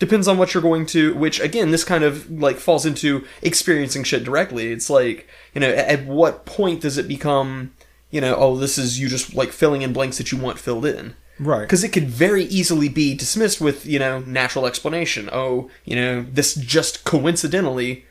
[0.00, 4.02] depends on what you're going to which again this kind of like falls into experiencing
[4.02, 7.72] shit directly it's like you know at, at what point does it become
[8.10, 10.84] you know oh this is you just like filling in blanks that you want filled
[10.84, 11.62] in Right.
[11.62, 15.28] Because it could very easily be dismissed with, you know, natural explanation.
[15.32, 18.04] Oh, you know, this just coincidentally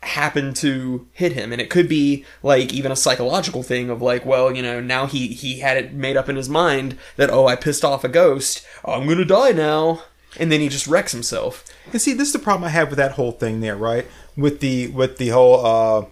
[0.00, 4.24] happened to hit him and it could be like even a psychological thing of like
[4.24, 7.48] well you know now he he had it made up in his mind that oh
[7.48, 10.00] i pissed off a ghost i'm gonna die now
[10.38, 12.98] and then he just wrecks himself And see, this is the problem I have with
[12.98, 14.06] that whole thing there, right?
[14.36, 16.06] With the with the whole uh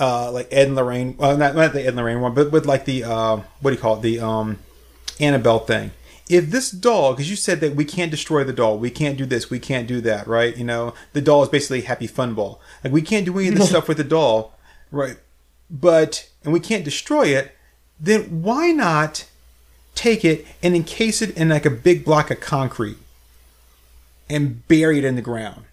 [0.00, 2.66] uh like Ed and Lorraine, well not not the Ed and Lorraine one, but with
[2.66, 4.02] like the uh what do you call it?
[4.02, 4.58] The um
[5.22, 5.92] Annabelle thing.
[6.28, 9.26] If this doll, because you said that we can't destroy the doll, we can't do
[9.26, 10.56] this, we can't do that, right?
[10.56, 12.60] You know, the doll is basically a happy fun ball.
[12.82, 14.54] Like we can't do any of this stuff with the doll,
[14.90, 15.16] right?
[15.70, 17.56] But and we can't destroy it.
[18.00, 19.26] Then why not
[19.94, 22.98] take it and encase it in like a big block of concrete
[24.28, 25.64] and bury it in the ground?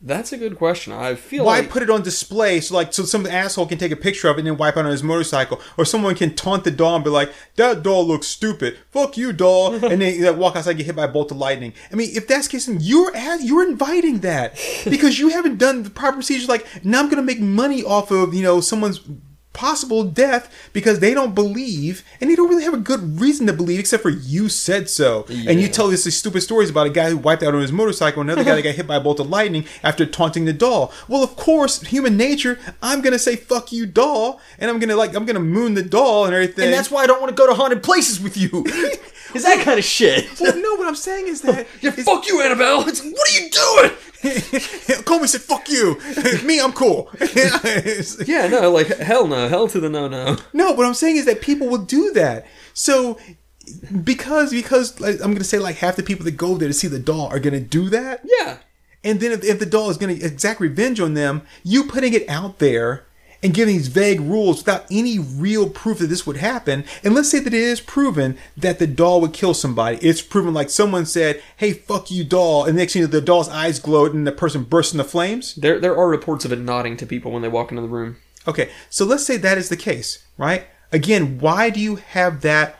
[0.00, 3.04] That's a good question i feel Why like put it on display so like so
[3.04, 5.60] some asshole can take a picture of it and then wipe it on his motorcycle,
[5.76, 8.78] or someone can taunt the doll and be like, "That doll looks stupid.
[8.90, 11.36] Fuck you, doll," and then like, walk outside and get hit by a bolt of
[11.36, 11.72] lightning.
[11.92, 15.58] I mean, if that's the case, then you're at, you're inviting that because you haven't
[15.58, 16.48] done the proper procedures.
[16.48, 19.00] Like now, I'm gonna make money off of you know someone's
[19.58, 23.52] possible death because they don't believe and they don't really have a good reason to
[23.52, 25.26] believe except for you said so.
[25.28, 28.22] And you tell these stupid stories about a guy who wiped out on his motorcycle
[28.22, 30.92] another guy that got hit by a bolt of lightning after taunting the doll.
[31.08, 35.16] Well of course human nature i'm gonna say fuck you doll and i'm gonna like
[35.16, 36.66] i'm gonna moon the doll and everything.
[36.66, 38.64] And that's why i don't want to go to haunted places with you
[39.34, 40.28] is that kind of shit?
[40.40, 42.88] well no what i'm saying is that yeah, is- fuck you annabelle.
[42.88, 43.90] It's, what are you doing?
[45.04, 45.96] Comey said fuck you.
[46.44, 47.10] Me i'm cool.
[48.26, 49.48] Yeah no like hell no.
[49.48, 52.46] Hell to the no no No, what I'm saying is that people will do that.
[52.74, 53.18] So
[54.02, 56.88] because because like, I'm gonna say like half the people that go there to see
[56.88, 58.58] the doll are gonna do that, yeah.
[59.04, 62.28] And then if, if the doll is gonna exact revenge on them, you putting it
[62.28, 63.04] out there
[63.42, 67.30] and giving these vague rules without any real proof that this would happen, and let's
[67.30, 69.98] say that it is proven that the doll would kill somebody.
[69.98, 73.20] It's proven like someone said, "Hey, fuck you, doll," and next thing you know, the
[73.20, 75.54] doll's eyes glowed and the person burst into flames.
[75.54, 78.16] there there are reports of it nodding to people when they walk into the room
[78.48, 80.66] Okay, so let's say that is the case, right?
[80.90, 82.78] Again, why do you have that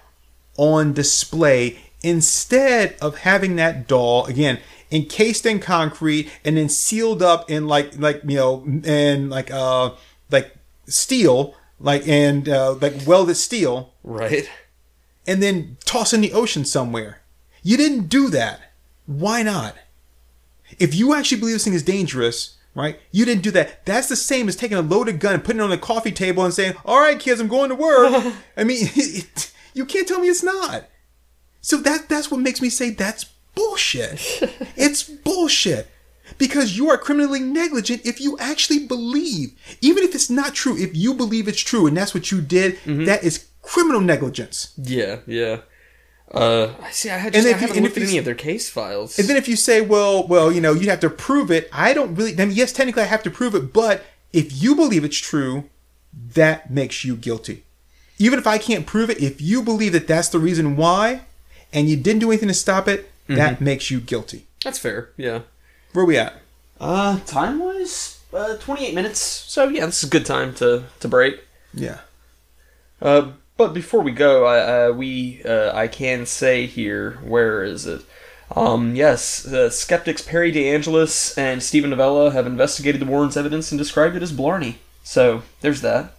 [0.56, 4.58] on display instead of having that doll again
[4.90, 9.90] encased in concrete and then sealed up in like like you know and like uh
[10.88, 14.50] steel like and uh, like welded steel right
[15.26, 17.20] and then toss in the ocean somewhere?
[17.62, 18.60] You didn't do that.
[19.06, 19.76] Why not?
[20.78, 22.98] If you actually believe this thing is dangerous, right?
[23.10, 23.84] You didn't do that.
[23.84, 26.44] That's the same as taking a loaded gun and putting it on a coffee table
[26.44, 30.20] and saying, "All right, kids, I'm going to work." I mean, it, you can't tell
[30.20, 30.86] me it's not.
[31.60, 33.24] So that that's what makes me say that's
[33.54, 34.12] bullshit.
[34.76, 35.88] it's bullshit.
[36.36, 40.94] Because you are criminally negligent if you actually believe, even if it's not true, if
[40.96, 44.72] you believe it's true and that's what you did, that is criminal negligence.
[44.76, 45.60] Yeah, yeah.
[46.30, 47.08] Uh, I see.
[47.08, 48.34] I, had And just, I if you- haven't and looked if at any of their
[48.34, 49.18] case files.
[49.18, 51.94] And then if you say, well, well, you know, you have to prove it, I
[51.94, 52.32] don't really.
[52.38, 55.64] I mean, yes, technically, I have to prove it, but if you believe it's true,
[56.34, 57.64] that makes you guilty.
[58.18, 61.22] Even if I can't prove it, if you believe that that's the reason why,
[61.72, 64.46] and you didn't do anything to stop it, that makes you guilty.
[64.64, 65.10] That's fair.
[65.16, 65.40] Yeah.
[65.92, 66.34] Where we at?
[66.80, 69.20] Uh, time wise, uh, twenty eight minutes.
[69.20, 71.40] So yeah, this is a good time to to break.
[71.74, 72.00] Yeah.
[73.00, 77.86] Uh, but before we go, I, uh, we uh, I can say here, where is
[77.86, 78.02] it?
[78.54, 83.78] Um, yes, the skeptics Perry DeAngelis and Steven Novella have investigated the Warrens' evidence and
[83.78, 84.78] described it as blarney.
[85.02, 86.14] So there's that.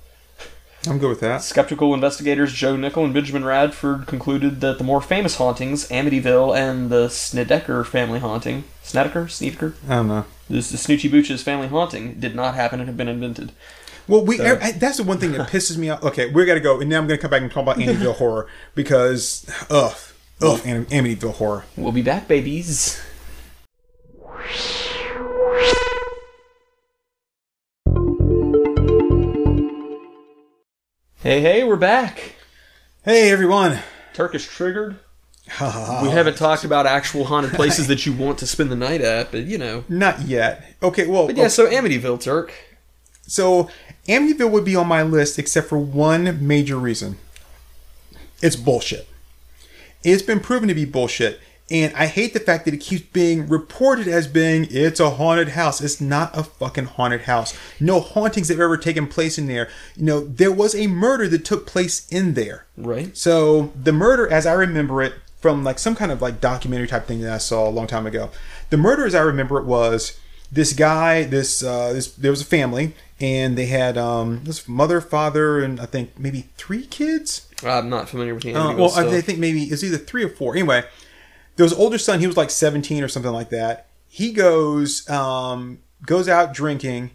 [0.88, 1.42] I'm good with that.
[1.44, 6.90] Skeptical investigators Joe Nickell and Benjamin Radford concluded that the more famous hauntings, Amityville and
[6.90, 10.26] the Snedeker family haunting, Snedeker, Snedeker, I don't know.
[10.50, 13.52] this the Snoochie Booch's family haunting, did not happen and have been invented.
[14.08, 16.02] Well, we I, that's the one thing that pisses me off.
[16.04, 17.78] Okay, we got to go, and now I'm going to come back and talk about
[17.78, 19.96] Amityville horror because, ugh,
[20.42, 21.66] ugh, Am- Amityville horror.
[21.76, 23.00] We'll be back, babies.
[31.30, 32.34] Hey, hey, we're back.
[33.06, 33.78] Hey, everyone.
[34.16, 34.98] Turkish triggered.
[35.62, 39.30] We haven't talked about actual haunted places that you want to spend the night at,
[39.30, 39.84] but you know.
[39.88, 40.74] Not yet.
[40.82, 42.52] Okay, well, But yeah, so Amityville, Turk.
[43.28, 43.70] So
[44.08, 47.20] Amityville would be on my list except for one major reason.
[48.42, 49.08] It's bullshit.
[50.04, 51.40] It's been proven to be bullshit.
[51.72, 55.50] And I hate the fact that it keeps being reported as being it's a haunted
[55.50, 55.82] house.
[55.82, 57.58] It's not a fucking haunted house.
[57.80, 59.70] No hauntings have ever taken place in there.
[59.96, 62.66] You know, there was a murder that took place in there.
[62.76, 63.16] Right.
[63.16, 67.06] So the murder, as I remember it, from like some kind of like documentary type
[67.06, 68.30] thing that I saw a long time ago,
[68.72, 70.20] the murder, as I remember it, was
[70.52, 75.00] this guy, this uh, this there was a family, and they had um, this mother,
[75.00, 77.48] father, and I think maybe three kids.
[77.64, 79.08] I'm not familiar with the Uh, well, stuff.
[79.14, 80.56] I think maybe it's either three or four.
[80.56, 80.84] Anyway,
[81.60, 82.22] there was an older son.
[82.22, 83.88] He was like seventeen or something like that.
[84.08, 87.12] He goes um, goes out drinking,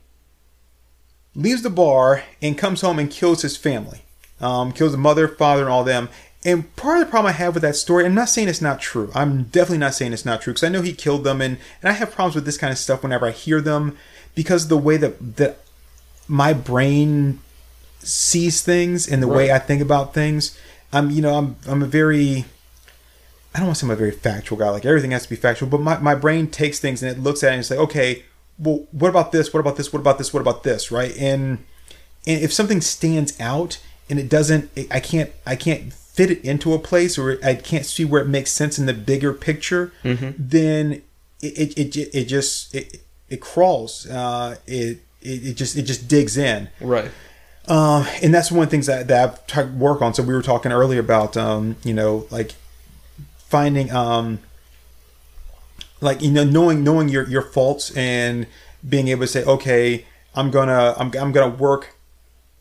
[1.34, 4.02] leaves the bar, and comes home and kills his family.
[4.42, 6.10] Um, kills the mother, father, and all them.
[6.44, 8.82] And part of the problem I have with that story, I'm not saying it's not
[8.82, 9.10] true.
[9.14, 11.88] I'm definitely not saying it's not true because I know he killed them, and, and
[11.88, 13.96] I have problems with this kind of stuff whenever I hear them
[14.34, 15.60] because of the way that that
[16.28, 17.40] my brain
[18.00, 20.54] sees things and the way I think about things.
[20.92, 22.44] I'm, you know, I'm, I'm a very,
[23.54, 24.68] I don't want to say I'm a very factual guy.
[24.70, 27.42] Like everything has to be factual, but my, my brain takes things and it looks
[27.42, 28.24] at it and it's like, okay,
[28.58, 29.52] well, what about this?
[29.52, 29.92] What about this?
[29.92, 30.32] What about this?
[30.34, 30.90] What about this?
[30.90, 31.16] Right?
[31.18, 31.64] And
[32.26, 36.72] and if something stands out and it doesn't, I can't, I can't fit it into
[36.72, 39.92] a place or I can't see where it makes sense in the bigger picture,
[40.38, 41.02] then
[41.42, 44.06] it, it, it, it just it, it crawls.
[44.08, 46.68] Uh, it, it it just it just digs in.
[46.80, 47.10] right.
[47.66, 50.12] Uh, and that's one of the things that, that I've tried to work on.
[50.12, 52.52] So we were talking earlier about, um, you know, like
[53.54, 54.40] finding, um,
[56.00, 58.48] like you know, knowing knowing your your faults and
[58.86, 61.94] being able to say, okay, I'm gonna I'm, I'm gonna work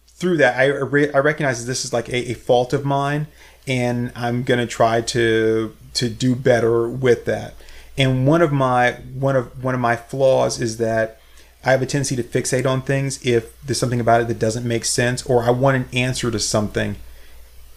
[0.06, 0.56] through that.
[0.56, 3.26] I I recognize that this is like a, a fault of mine,
[3.68, 7.56] and I'm gonna try to to do better with that.
[7.98, 11.20] And one of my one of one of my flaws is that
[11.66, 14.68] I have a tendency to fixate on things if there's something about it that doesn't
[14.68, 16.98] make sense, or I want an answer to something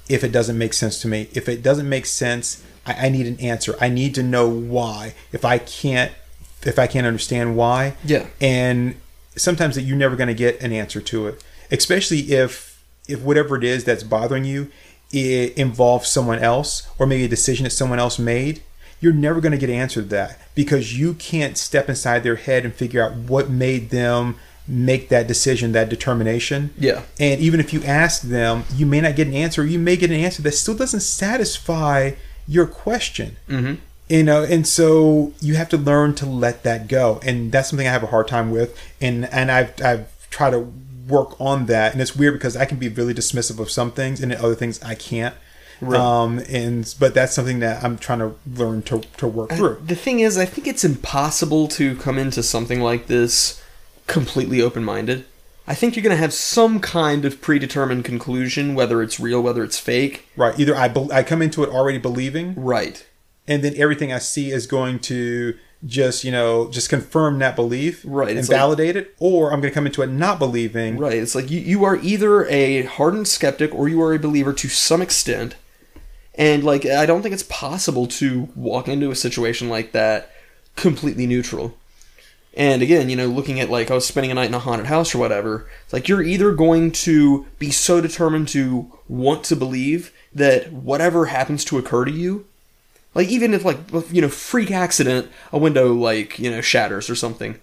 [0.07, 1.31] if it doesn't make sense to me.
[1.33, 3.75] If it doesn't make sense, I, I need an answer.
[3.81, 5.15] I need to know why.
[5.33, 6.13] If I can't,
[6.63, 8.27] if I can't understand why, Yeah.
[8.41, 8.95] and
[9.37, 13.57] sometimes that you're never going to get an answer to it, especially if if whatever
[13.57, 14.69] it is that's bothering you
[15.13, 18.61] it involves someone else or maybe a decision that someone else made.
[19.01, 22.35] You're never going to get an answer to that because you can't step inside their
[22.35, 24.35] head and figure out what made them
[24.67, 26.75] make that decision, that determination.
[26.77, 27.03] Yeah.
[27.21, 29.65] And even if you ask them, you may not get an answer.
[29.65, 32.13] You may get an answer that still doesn't satisfy
[32.47, 33.37] your question.
[33.49, 33.75] Mm-hmm.
[34.09, 37.89] You know, and so you have to learn to let that go, and that's something
[37.89, 38.79] I have a hard time with.
[39.01, 40.73] And and I've I've tried to
[41.09, 44.21] work on that, and it's weird because I can be really dismissive of some things,
[44.21, 45.35] and other things I can't.
[45.81, 46.01] Right.
[46.01, 49.83] Um, and but that's something that I'm trying to learn to to work through.
[49.85, 53.63] The thing is, I think it's impossible to come into something like this
[54.07, 55.25] completely open minded.
[55.69, 59.65] I think you're going to have some kind of predetermined conclusion, whether it's real, whether
[59.65, 60.27] it's fake.
[60.37, 60.59] Right.
[60.59, 63.05] Either I bel I come into it already believing, Right.
[63.49, 68.01] and then everything I see is going to just you know just confirm that belief
[68.05, 70.97] Right, and it's like- validate it or i'm going to come into it not believing
[70.97, 71.13] Right.
[71.19, 74.69] It's like you, you are either a hardened skeptic or you are a believer to
[74.69, 75.55] some extent.
[76.35, 80.31] And like I don't think it's possible to walk into a situation like that
[80.77, 81.77] completely neutral.
[82.57, 84.87] And again, you know, looking at like I was spending a night in a haunted
[84.87, 89.57] house or whatever, it's like you're either going to be so determined to want to
[89.57, 92.47] believe that whatever happens to occur to you,
[93.15, 93.79] like even if like
[94.11, 97.61] you know freak accident, a window like you know shatters or something,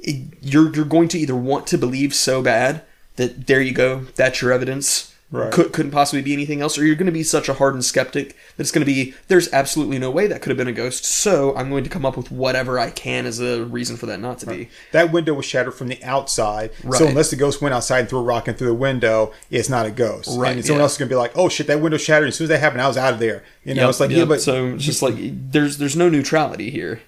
[0.00, 2.82] it- you're you're going to either want to believe so bad
[3.16, 5.11] that there you go, that's your evidence.
[5.32, 5.50] Right.
[5.50, 8.36] Could, couldn't possibly be anything else, or you're going to be such a hardened skeptic
[8.56, 11.06] that it's going to be there's absolutely no way that could have been a ghost.
[11.06, 14.20] So I'm going to come up with whatever I can as a reason for that
[14.20, 14.68] not to be.
[14.92, 18.18] that window was shattered from the outside so unless the ghost went outside and threw
[18.18, 20.82] a rock in through the window it's not a ghost Right, and someone yeah.
[20.82, 22.60] else is going to be like oh shit that window shattered as soon as that
[22.60, 25.02] happened i was out of there you know it's like yeah but so it's just
[25.02, 27.00] like there's there's no neutrality here.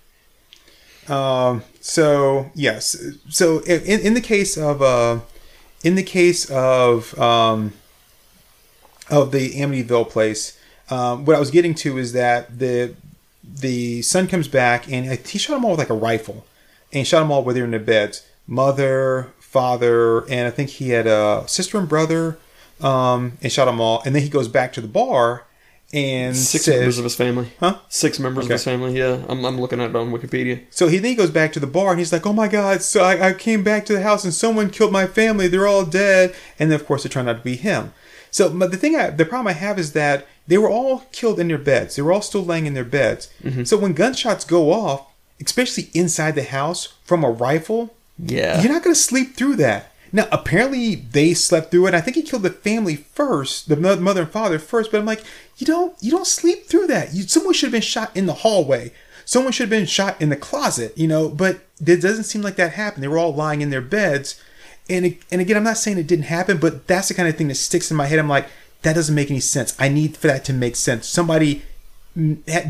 [1.08, 2.96] Um, so yes,
[3.28, 5.20] so in, in the case of uh,
[5.82, 7.72] in the case of um,
[9.10, 10.58] of the Amityville place,
[10.90, 12.94] um, what I was getting to is that the
[13.42, 16.46] the son comes back and he shot them all with like a rifle,
[16.92, 21.06] and shot them all they're in their beds, mother, father, and I think he had
[21.06, 22.38] a sister and brother,
[22.80, 25.44] um, and shot them all, and then he goes back to the bar
[25.92, 27.48] and Six says, members of his family.
[27.60, 27.78] Huh?
[27.88, 28.54] Six members Okay.
[28.54, 28.98] of his family.
[28.98, 30.62] Yeah, I'm, I'm looking at it on Wikipedia.
[30.70, 32.82] So he then he goes back to the bar and he's like, "Oh my God!
[32.82, 35.46] So I, I came back to the house and someone killed my family.
[35.48, 37.92] They're all dead." And then of course it turned out to be him.
[38.30, 41.38] So but the thing, I, the problem I have is that they were all killed
[41.38, 41.96] in their beds.
[41.96, 43.32] They were all still laying in their beds.
[43.42, 43.64] Mm-hmm.
[43.64, 45.06] So when gunshots go off,
[45.40, 48.60] especially inside the house from a rifle, Yeah.
[48.60, 49.90] you're not going to sleep through that.
[50.14, 51.94] Now, apparently they slept through it.
[51.94, 54.92] I think he killed the family first, the mother and father first.
[54.92, 55.24] But I'm like,
[55.58, 57.12] you don't, you don't sleep through that.
[57.12, 58.92] You, someone should have been shot in the hallway.
[59.24, 60.96] Someone should have been shot in the closet.
[60.96, 63.02] You know, but it doesn't seem like that happened.
[63.02, 64.40] They were all lying in their beds.
[64.88, 67.36] And it, and again, I'm not saying it didn't happen, but that's the kind of
[67.36, 68.20] thing that sticks in my head.
[68.20, 68.46] I'm like,
[68.82, 69.74] that doesn't make any sense.
[69.80, 71.08] I need for that to make sense.
[71.08, 71.62] Somebody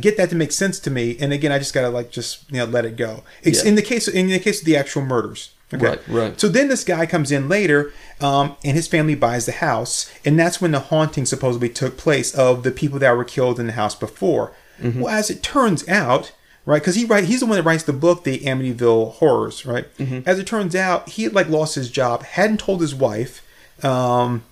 [0.00, 1.16] get that to make sense to me.
[1.20, 3.22] And again, I just gotta like just you know let it go.
[3.44, 3.68] Ex- Yeah.
[3.68, 5.50] In the case in the case of the actual murders.
[5.74, 5.86] Okay.
[5.86, 6.40] Right, right.
[6.40, 10.38] So then this guy comes in later, um, and his family buys the house, and
[10.38, 13.72] that's when the haunting supposedly took place of the people that were killed in the
[13.72, 14.52] house before.
[14.80, 15.00] Mm-hmm.
[15.00, 16.32] Well, as it turns out,
[16.66, 19.94] right, because he write he's the one that writes the book, the Amityville Horrors, right?
[19.98, 20.20] Mm-hmm.
[20.26, 23.46] As it turns out, he had like lost his job, hadn't told his wife,
[23.84, 24.44] um,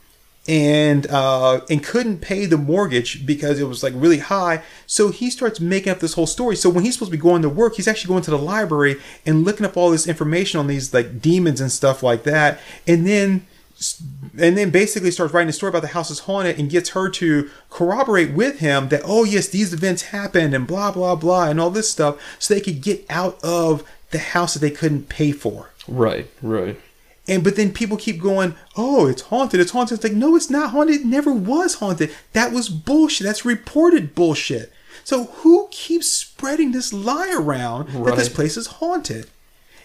[0.49, 4.62] and uh, and couldn't pay the mortgage because it was like really high.
[4.86, 6.57] So he starts making up this whole story.
[6.57, 8.97] So when he's supposed to be going to work, he's actually going to the library
[9.24, 13.07] and looking up all this information on these like demons and stuff like that, and
[13.07, 13.47] then
[14.38, 17.09] and then basically starts writing a story about the house is haunted and gets her
[17.09, 21.61] to corroborate with him that oh yes these events happened and blah blah blah and
[21.61, 23.82] all this stuff so they could get out of
[24.12, 26.78] the house that they couldn't pay for Right, right.
[27.29, 29.97] And but then people keep going, oh, it's haunted, it's haunted.
[29.97, 30.97] It's like, no, it's not haunted.
[31.03, 32.12] It never was haunted.
[32.33, 33.27] That was bullshit.
[33.27, 34.73] That's reported bullshit.
[35.05, 39.29] So who keeps spreading this lie around that this place is haunted?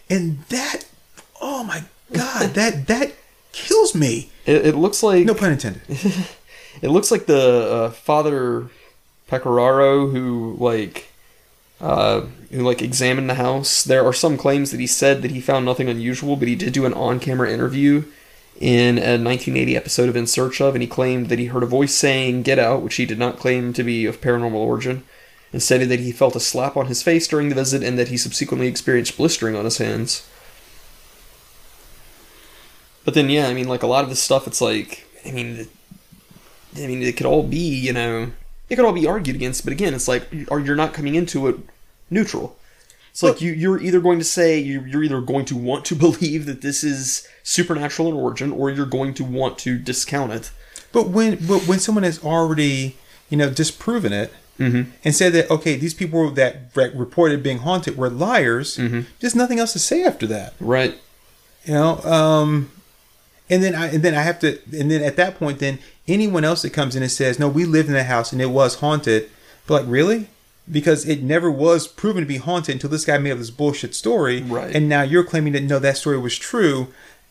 [0.09, 0.85] And that,
[1.41, 3.13] oh my god, that that
[3.51, 4.31] kills me.
[4.45, 5.81] It, it looks like No pun intended.
[6.79, 8.67] It looks like the uh, Father
[9.29, 11.11] Pecoraro who like
[11.79, 12.21] uh,
[12.51, 13.83] who like examined the house.
[13.83, 16.73] There are some claims that he said that he found nothing unusual, but he did
[16.73, 18.03] do an on-camera interview
[18.59, 21.67] in a 1980 episode of In Search of, and he claimed that he heard a
[21.67, 25.03] voice saying "Get out," which he did not claim to be of paranormal origin,
[25.53, 28.07] and stated that he felt a slap on his face during the visit, and that
[28.07, 30.27] he subsequently experienced blistering on his hands.
[33.05, 35.67] But then, yeah, I mean, like a lot of this stuff, it's like, I mean,
[36.75, 38.31] I mean, it could all be, you know,
[38.69, 39.63] it could all be argued against.
[39.63, 41.57] But again, it's like, are you're not coming into it
[42.09, 42.57] neutral.
[43.11, 45.95] It's like you you're either going to say you you're either going to want to
[46.05, 50.51] believe that this is supernatural in origin, or you're going to want to discount it.
[50.91, 52.95] But when but when someone has already
[53.29, 57.95] you know disproven it and said that okay, these people that re- reported being haunted
[57.97, 58.75] were liars,
[59.19, 60.53] there's nothing else to say after that.
[60.59, 60.95] Right.
[61.65, 62.71] you know um
[63.49, 66.43] and then i and then i have to and then at that point then anyone
[66.45, 68.75] else that comes in and says no we lived in that house and it was
[68.75, 69.29] haunted
[69.65, 70.27] but like really?
[70.69, 73.95] Because it never was proven to be haunted until this guy made up this bullshit
[73.95, 74.75] story Right.
[74.75, 76.87] and now you're claiming that no that story was true.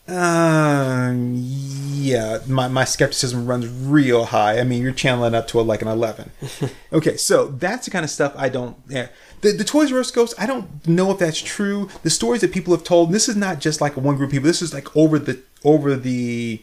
[0.09, 4.59] Um yeah my, my skepticism runs real high.
[4.59, 6.31] I mean you're channeling up to a, like an 11
[6.93, 9.09] okay so that's the kind of stuff i don't yeah.
[9.43, 11.89] The, the toys r us ghosts i don't know if that's true.
[12.03, 14.47] The stories that people have told this is not just like one group of people.
[14.47, 16.63] This is like over the over the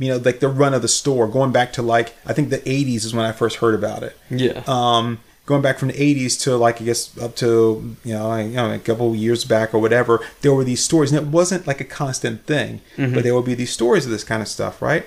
[0.00, 2.58] you know like the run of the store going back to like i think the
[2.58, 4.62] 80s is when i first heard about it Yeah.
[4.66, 8.42] um, going back from the 80s to like I guess up to you know, I-
[8.42, 11.28] you know a couple of years back or whatever, there were these stories, and it
[11.32, 14.48] wasn't like a constant thing, but there would be these stories of this kind of
[14.48, 15.04] stuff, right?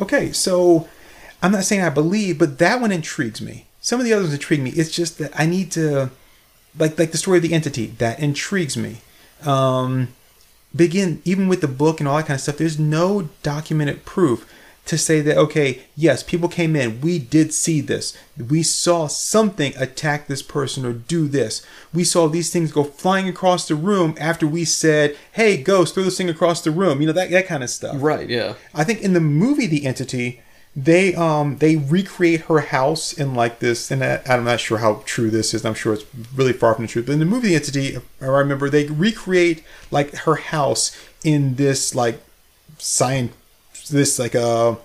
[0.00, 0.88] Okay, so
[1.42, 3.66] I'm not saying I believe, but that one intrigues me.
[3.80, 4.70] Some of the others intrigue me.
[4.70, 6.10] It's just that I need to,
[6.78, 8.98] like like the story of the entity that intrigues me.
[9.44, 10.08] Um,
[10.74, 12.58] begin even with the book and all that kind of stuff.
[12.58, 14.48] There's no documented proof
[14.86, 19.72] to say that okay, yes, people came in, we did see this, we saw something
[19.76, 24.16] attack this person or do this, we saw these things go flying across the room
[24.18, 27.46] after we said, hey, ghost, throw this thing across the room, you know that that
[27.46, 27.96] kind of stuff.
[27.98, 28.28] right.
[28.28, 28.54] Yeah.
[28.74, 30.40] I think in the movie The Entity,
[30.76, 35.02] they um they recreate her house in like this, and I, I'm not sure how
[35.04, 35.64] true this is.
[35.64, 36.04] I'm sure it's
[36.34, 37.06] really far from the truth.
[37.06, 41.94] But in the movie The Entity, I remember they recreate like her house in this
[41.94, 42.20] like
[42.78, 43.34] science,
[43.90, 44.78] this like a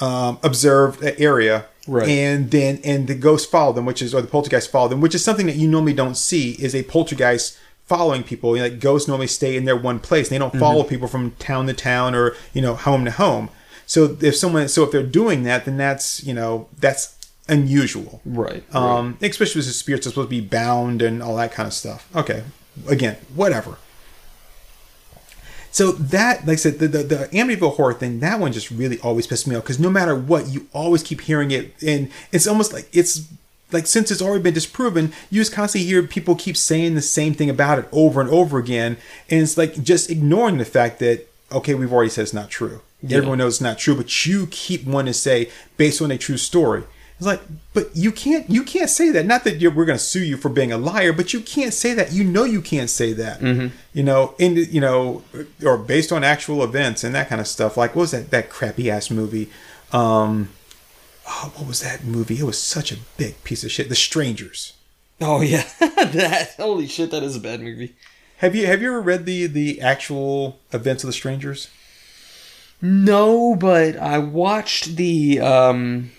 [0.00, 1.66] um, observed area.
[1.88, 2.08] Right.
[2.08, 5.14] And then and the ghosts follow them, which is or the poltergeist follow them, which
[5.14, 8.56] is something that you normally don't see is a poltergeist following people.
[8.56, 10.28] You know, like ghosts normally stay in their one place.
[10.28, 13.50] They don't follow people from town to town or you know home to home.
[13.86, 17.16] So if someone so if they're doing that, then that's you know that's
[17.48, 18.20] unusual.
[18.24, 18.64] Right.
[18.72, 18.74] right.
[18.74, 21.72] Um, especially as the spirits are supposed to be bound and all that kind of
[21.72, 22.08] stuff.
[22.14, 22.42] Okay,
[22.88, 23.78] again, whatever.
[25.70, 28.98] So that, like I said, the, the, the Amityville horror thing, that one just really
[29.00, 32.46] always pissed me off because no matter what, you always keep hearing it, and it's
[32.46, 33.28] almost like it's
[33.72, 37.34] like since it's already been disproven, you just constantly hear people keep saying the same
[37.34, 38.96] thing about it over and over again,
[39.28, 42.80] and it's like just ignoring the fact that okay, we've already said it's not true.
[43.04, 46.36] Everyone knows it's not true, but you keep wanting to say based on a true
[46.36, 46.82] story.
[47.18, 47.40] It's like,
[47.72, 49.24] but you can't, you can't say that.
[49.24, 51.72] Not that you're, we're going to sue you for being a liar, but you can't
[51.72, 52.12] say that.
[52.12, 53.40] You know, you can't say that.
[53.94, 55.22] You know, in you know,
[55.64, 57.76] or based on actual events and that kind of stuff.
[57.76, 59.48] Like, what was that that crappy ass movie?
[59.92, 60.50] Um,
[61.26, 62.38] oh, what was that movie?
[62.38, 63.88] It was such a big piece of shit.
[63.88, 64.74] The Strangers.
[65.20, 65.64] oh yeah.
[65.80, 67.10] that holy shit.
[67.12, 67.94] That is a bad movie.
[68.38, 71.68] Have you have you ever read the the actual events of the Strangers?
[72.82, 76.10] No, but I watched the um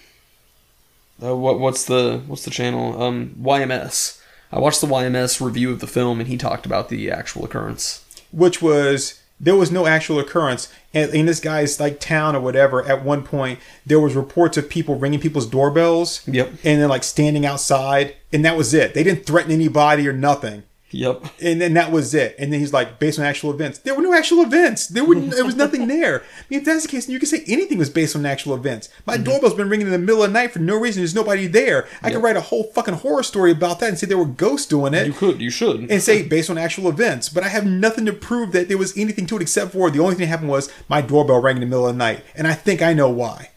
[1.24, 3.02] uh, what what's the what's the channel?
[3.02, 4.20] Um, YMS.
[4.52, 8.04] I watched the YMS review of the film, and he talked about the actual occurrence.
[8.32, 12.84] which was there was no actual occurrence and in this guy's like town or whatever
[12.86, 16.50] at one point there was reports of people ringing people's doorbells Yep.
[16.64, 20.64] and then like standing outside and that was it they didn't threaten anybody or nothing
[20.92, 21.26] Yep.
[21.42, 24.02] and then that was it and then he's like based on actual events there were
[24.02, 27.08] no actual events there were there was nothing there i mean if that's the case
[27.08, 29.24] then you can say anything was based on actual events my Mm-hmm.
[29.26, 31.88] doorbell's been ringing in the middle of the night for no reason there's nobody there
[32.04, 34.66] i could write a whole fucking horror story about that and say there were ghosts
[34.68, 35.42] doing it You could.
[35.42, 35.92] You should.
[35.92, 38.98] and say based on actual events, but I have nothing to prove that there was
[38.98, 41.62] anything to it except for the only thing that happened was my doorbell rang in
[41.62, 43.50] the middle of the night, and I think I know why.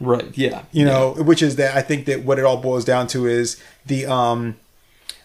[0.00, 0.36] right.
[0.36, 0.64] Yeah.
[0.72, 3.60] You know, which is that I think that what it all boils down to is
[3.86, 4.56] the um,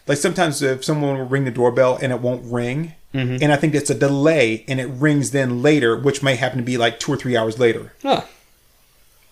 [0.06, 3.74] like sometimes if someone will ring the doorbell and it won't ring, and I think
[3.74, 7.12] it's a delay and it rings then later, which may happen to be like two
[7.12, 8.26] or three hours later, Ah.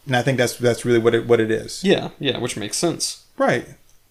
[0.06, 1.82] and I think that's that's really what it what it is.
[1.82, 2.10] Yeah.
[2.18, 2.38] Yeah.
[2.38, 3.24] Which makes sense.
[3.38, 3.66] Right.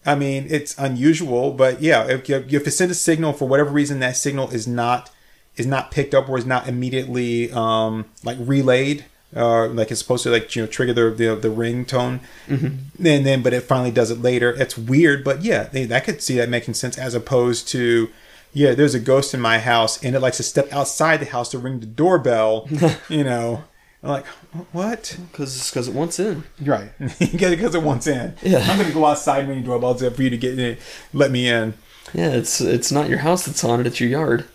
[0.05, 3.69] I mean, it's unusual, but yeah, if you, if you send a signal for whatever
[3.69, 5.11] reason, that signal is not
[5.55, 9.05] is not picked up or is not immediately um, like relayed,
[9.35, 13.05] uh, like it's supposed to like you know trigger the the, the ringtone, mm-hmm.
[13.05, 14.51] and then but it finally does it later.
[14.51, 18.09] It's weird, but yeah, they, I could see that making sense as opposed to.
[18.51, 21.49] Yeah, there's a ghost in my house, and it likes to step outside the house
[21.49, 22.67] to ring the doorbell.
[23.09, 23.63] you know,
[24.01, 24.25] I'm like,
[24.71, 25.17] what?
[25.31, 26.43] Because because it wants in.
[26.61, 26.91] Right.
[27.19, 28.35] Because it wants in.
[28.41, 28.59] Yeah.
[28.59, 30.77] I'm going to go outside when you doorbell for you to get in,
[31.13, 31.73] let me in.
[32.13, 32.31] Yeah.
[32.31, 33.87] It's it's not your house that's haunted.
[33.87, 34.45] It's your yard.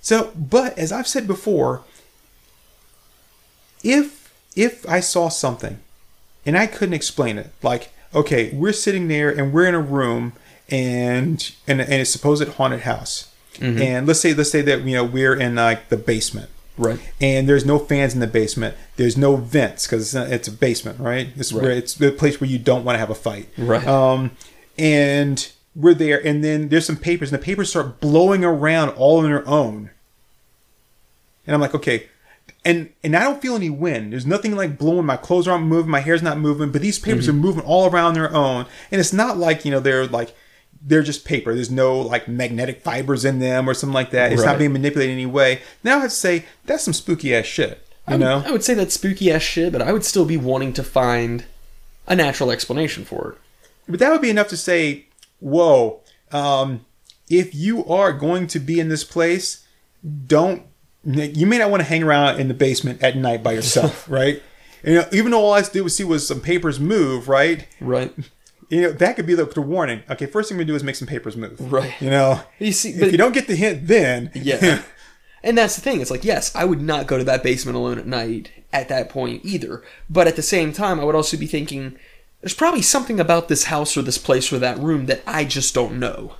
[0.00, 1.82] So, but as I've said before,
[3.88, 5.78] if if I saw something
[6.44, 10.32] and I couldn't explain it, like okay, we're sitting there and we're in a room
[10.70, 15.04] and and, and it's supposed haunted house, and let's say let's say that you know
[15.04, 16.98] we're in like the basement, Right.
[17.20, 18.76] and there's no fans in the basement.
[18.96, 21.28] There's no vents because it's, it's a basement, right?
[21.36, 23.86] It's where it's the place where you don't want to have a fight, Right.
[23.86, 24.32] Um,
[24.78, 29.18] and we're there, and then there's some papers, and the papers start blowing around all
[29.18, 29.90] on their own.
[31.46, 32.08] And I'm like, okay,
[32.64, 34.12] and and I don't feel any wind.
[34.12, 35.06] There's nothing like blowing.
[35.06, 35.90] My clothes aren't moving.
[35.90, 36.70] My hair's not moving.
[36.70, 39.80] But these papers are moving all around their own, and it's not like you know
[39.80, 40.34] they're like
[40.80, 41.54] they're just paper.
[41.54, 44.32] There's no like magnetic fibers in them or something like that.
[44.32, 45.62] It's not being manipulated in any way.
[45.82, 47.86] Now I have to say that's some spooky ass shit.
[48.06, 48.42] You I would, know?
[48.46, 51.44] I would say that's spooky ass shit, but I would still be wanting to find
[52.06, 53.38] a natural explanation for it.
[53.88, 55.06] But that would be enough to say,
[55.40, 56.00] whoa,
[56.32, 56.84] um,
[57.28, 59.66] if you are going to be in this place,
[60.26, 60.62] don't,
[61.14, 64.42] you may not want to hang around in the basement at night by yourself, right?
[64.84, 67.66] You know, even though all I did was see was some papers move, right?
[67.80, 68.14] Right.
[68.68, 70.02] You know, that could be the, the warning.
[70.10, 71.72] Okay, first thing we do is make some papers move.
[71.72, 71.94] Right.
[72.00, 74.82] You know, You see, if you don't get the hint then, Yeah.
[75.42, 76.00] and that's the thing.
[76.00, 79.08] It's like, yes, I would not go to that basement alone at night at that
[79.08, 79.82] point either.
[80.10, 81.96] But at the same time, I would also be thinking,
[82.42, 85.74] there's probably something about this house or this place or that room that I just
[85.74, 86.34] don't know.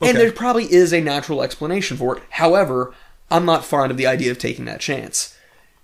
[0.00, 2.22] And there probably is a natural explanation for it.
[2.30, 2.94] However,
[3.30, 5.36] I'm not fond of the idea of taking that chance.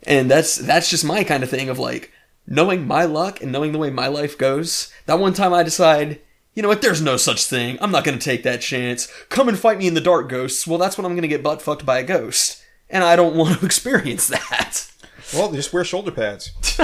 [0.07, 2.13] And that's that's just my kind of thing of like
[2.47, 4.93] knowing my luck and knowing the way my life goes.
[5.07, 6.21] That one time I decide,
[6.55, 7.79] you know what, there's no such thing.
[7.81, 9.09] I'm not going to take that chance.
[9.29, 10.67] Come and fight me in the dark, ghosts.
[10.67, 12.63] Well, that's when I'm going to get butt fucked by a ghost.
[12.91, 14.91] And I don't want to experience that.
[15.33, 16.53] well, just wear shoulder pads.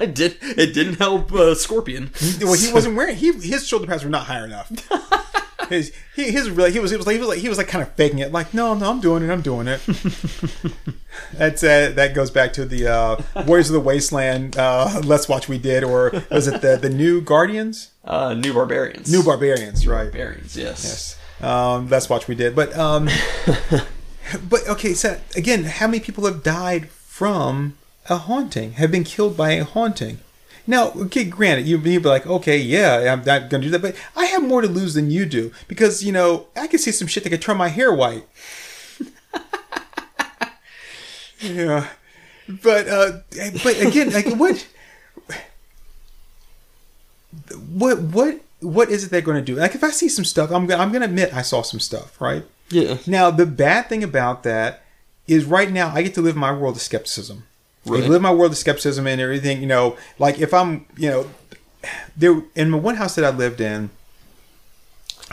[0.00, 0.36] it did.
[0.42, 2.10] It didn't help uh, Scorpion.
[2.40, 4.70] Well, he wasn't wearing he his shoulder pads were not high enough.
[5.68, 7.68] His he his really he was he was like he was like he was like
[7.68, 9.80] kind of faking it like no no I'm doing it I'm doing it.
[11.34, 15.48] That's uh, that goes back to the uh, Warriors of the Wasteland uh, Let's Watch
[15.48, 19.10] we did or was it the the New Guardians Uh, New Barbarians.
[19.10, 20.56] New Barbarians right Barbarians.
[20.56, 21.18] Yes.
[21.40, 23.08] um, Let's Watch we did but um
[24.48, 27.76] but okay so again how many people have died from
[28.08, 30.18] a haunting have been killed by a haunting
[30.66, 33.94] now okay granted you you'd be like okay yeah i'm not gonna do that but
[34.16, 37.08] i have more to lose than you do because you know i can see some
[37.08, 38.24] shit that could turn my hair white
[41.40, 41.88] yeah
[42.62, 43.18] but uh
[43.62, 44.66] but again like what
[47.68, 50.50] what what what is it they're going to do like if i see some stuff
[50.50, 52.96] i'm gonna i'm gonna admit i saw some stuff right Yeah.
[53.06, 54.82] now, the bad thing about that
[55.26, 57.44] is right now I get to live my world of skepticism.
[57.86, 58.04] I Right.
[58.08, 59.60] live my world of skepticism and everything.
[59.60, 61.26] You know, like if I'm, you know,
[62.16, 63.90] there in the one house that I lived in,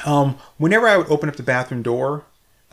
[0.06, 2.24] um, whenever I would open up the bathroom door,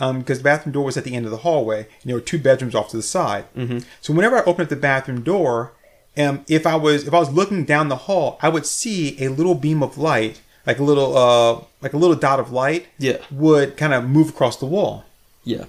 [0.00, 2.20] um, because the bathroom door was at the end of the hallway, and there were
[2.20, 3.44] two bedrooms off to the side.
[3.56, 3.78] Mm-hmm.
[4.00, 5.72] So whenever I opened up the bathroom door,
[6.16, 9.28] um, if I was if I was looking down the hall, I would see a
[9.28, 13.18] little beam of light, like a little uh, like a little dot of light, Yeah.
[13.30, 15.04] would kind of move across the wall.
[15.44, 15.64] Yeah.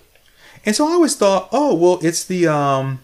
[0.66, 3.00] And so I always thought, oh well, it's the um,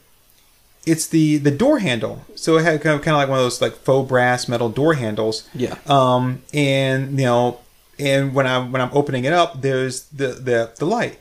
[0.86, 2.26] it's the the door handle.
[2.36, 4.70] So it had kind of, kind of like one of those like faux brass metal
[4.70, 5.48] door handles.
[5.54, 5.76] Yeah.
[5.88, 7.60] Um, and you know,
[8.00, 11.20] and when I'm when I'm opening it up, there's the the the light.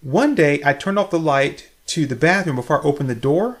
[0.00, 3.58] One day, I turned off the light to the bathroom before I opened the door,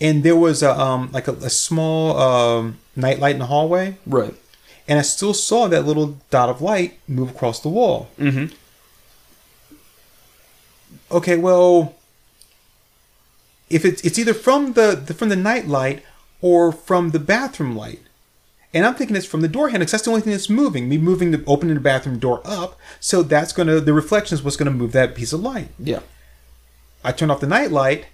[0.00, 3.96] and there was a um like a, a small um night light in the hallway,
[4.06, 4.34] Right.
[4.88, 8.08] and I still saw that little dot of light move across the wall.
[8.18, 8.54] Mm-hmm.
[11.10, 11.94] okay, well,
[13.68, 16.04] if it's it's either from the, the from the night light
[16.40, 18.00] or from the bathroom light,
[18.72, 20.88] and I'm thinking it's from the door handle because that's the only thing that's moving.
[20.88, 24.56] Me moving the opening the bathroom door up, so that's gonna the reflection is what's
[24.56, 25.68] gonna move that piece of light.
[25.78, 26.00] Yeah.
[27.02, 28.06] I turned off the night light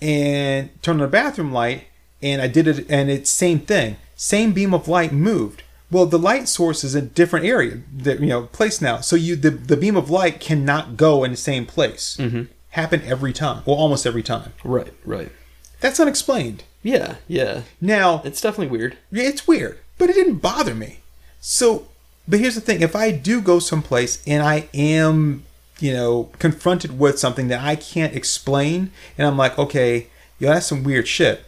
[0.00, 1.84] and turned on the bathroom light,
[2.22, 5.62] and I did it, and it's same thing, same beam of light moved.
[5.90, 9.00] Well, the light source is a different area, that you know, place now.
[9.00, 12.16] So you the the beam of light cannot go in the same place.
[12.18, 12.42] Mm-hmm.
[12.78, 14.52] Happen every time, well, almost every time.
[14.62, 14.92] Right.
[15.04, 15.32] Right.
[15.80, 16.62] That's unexplained.
[16.82, 17.16] Yeah.
[17.26, 17.62] Yeah.
[17.80, 18.96] Now It's definitely weird.
[19.10, 21.00] yeah, it's weird, but it didn't bother me.
[21.40, 21.88] So,
[22.28, 25.42] but here's the thing: if I do go someplace and I am,
[25.80, 30.06] you know, confronted with something that I can't explain, and I'm like, okay,
[30.38, 31.44] yo, that's some weird shit.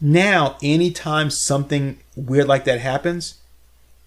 [0.00, 3.36] Now, anytime something weird like that happens,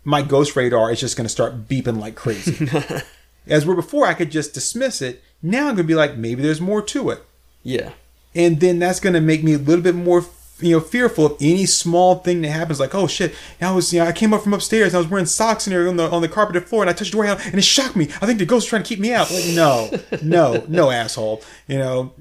[0.04, 2.70] my ghost radar is just going to start beeping like crazy.
[3.48, 6.42] As where before I could just dismiss it, now I'm going to be like, maybe
[6.42, 7.24] there's more to it.
[7.64, 7.92] Yeah.
[8.36, 10.24] and then that's going to make me a little bit more
[10.60, 12.80] you know fearful of any small thing that happens.
[12.80, 15.08] Like oh shit i was you know i came up from upstairs and i was
[15.08, 17.26] wearing socks in there on the on the carpeted floor and i touched the door
[17.26, 18.06] and it shocked me.
[18.22, 19.30] I think the ghost was trying to keep me out.
[19.32, 19.90] Like no
[20.22, 22.14] no no asshole you know.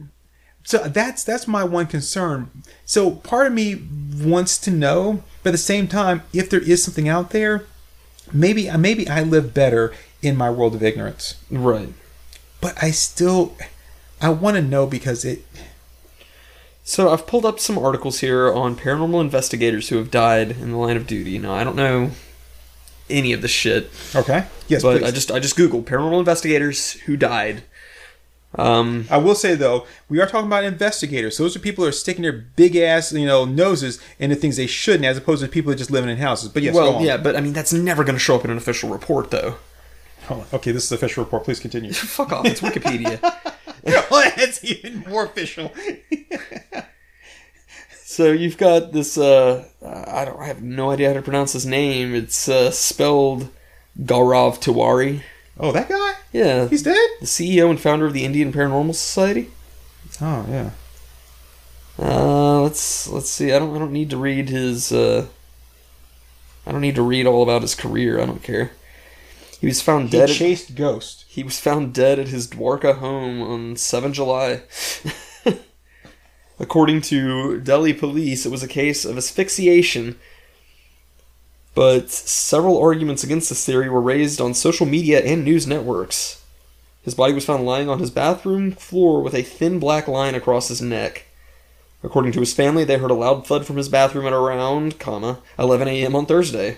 [0.64, 2.50] So that's that's my one concern.
[2.86, 3.82] So part of me
[4.16, 7.66] wants to know but at the same time if there is something out there
[8.32, 9.92] maybe maybe i live better
[10.24, 11.92] in my world of ignorance Right.
[12.60, 13.54] but i still
[14.20, 15.44] i want to know because it
[16.86, 20.76] So I've pulled up some articles here on paranormal investigators who have died in the
[20.76, 21.38] line of duty.
[21.38, 22.10] Now I don't know
[23.08, 25.08] any of the shit, okay yes but please.
[25.08, 27.62] I just I just googled paranormal investigators who died.
[28.56, 31.36] Um, I will say though, we are talking about investigators.
[31.36, 34.56] So those are people who are sticking their big ass, you know, noses into things
[34.56, 36.50] they shouldn't, as opposed to people who are just living in houses.
[36.50, 38.50] But yes, go well, yeah, but I mean that's never going to show up in
[38.52, 39.56] an official report, though.
[40.30, 41.44] Oh, okay, this is the official report.
[41.44, 41.92] Please continue.
[41.94, 42.46] Fuck off!
[42.46, 43.20] It's Wikipedia.
[44.10, 45.70] well, that's even more official.
[48.02, 49.18] so you've got this.
[49.18, 50.40] Uh, I don't.
[50.40, 52.14] I have no idea how to pronounce his name.
[52.14, 53.48] It's uh, spelled
[54.00, 55.22] Gaurav Tiwari.
[55.58, 56.14] Oh, that guy?
[56.32, 56.96] Yeah, He's dead?
[57.20, 59.50] the CEO and founder of the Indian Paranormal Society.
[60.20, 60.70] Oh, yeah.
[61.98, 63.52] Uh, let's let's see.
[63.52, 64.90] I don't I don't need to read his.
[64.90, 65.26] Uh,
[66.66, 68.20] I don't need to read all about his career.
[68.20, 68.72] I don't care.
[69.64, 70.28] He was found He dead.
[70.28, 71.24] at- chased Ghost.
[71.26, 74.60] He was found dead at his Dwarka home on 7 July.
[76.60, 80.16] According to Delhi police, it was a case of asphyxiation.
[81.74, 86.42] But several arguments against this theory were raised on social media and news networks.
[87.02, 90.68] His body was found lying on his bathroom floor with a thin black line across
[90.68, 91.24] his neck.
[92.02, 95.38] According to his family, they heard a loud thud from his bathroom at around, comma,
[95.58, 96.14] 11 a.m.
[96.14, 96.76] on Thursday.